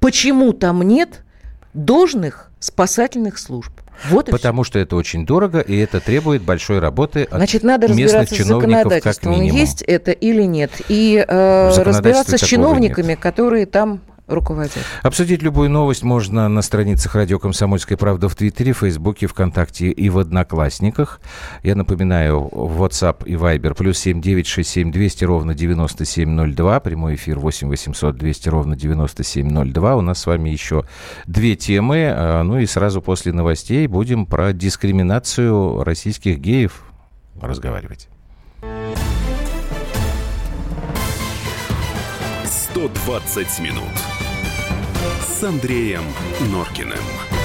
[0.00, 1.24] Почему там нет
[1.72, 3.72] должных спасательных служб?
[4.04, 8.30] Вот Потому что это очень дорого, и это требует большой работы от Значит, надо местных
[8.30, 9.56] чиновников как минимум.
[9.56, 10.70] Есть это или нет.
[10.88, 13.20] И э, разбираться с чиновниками, нет.
[13.20, 14.78] которые там руководят.
[15.02, 20.18] Обсудить любую новость можно на страницах радио «Комсомольская правда» в Твиттере, Фейсбуке, ВКонтакте и в
[20.18, 21.20] Одноклассниках.
[21.62, 28.48] Я напоминаю, WhatsApp и Viber плюс 7967 200 ровно 9702, прямой эфир 8 800 200
[28.48, 29.96] ровно 9702.
[29.96, 30.84] У нас с вами еще
[31.26, 36.82] две темы, а, ну и сразу после новостей будем про дискриминацию российских геев
[37.40, 38.08] разговаривать.
[42.44, 44.17] 120 минут
[45.20, 46.02] с Андреем
[46.50, 47.37] Норкиным.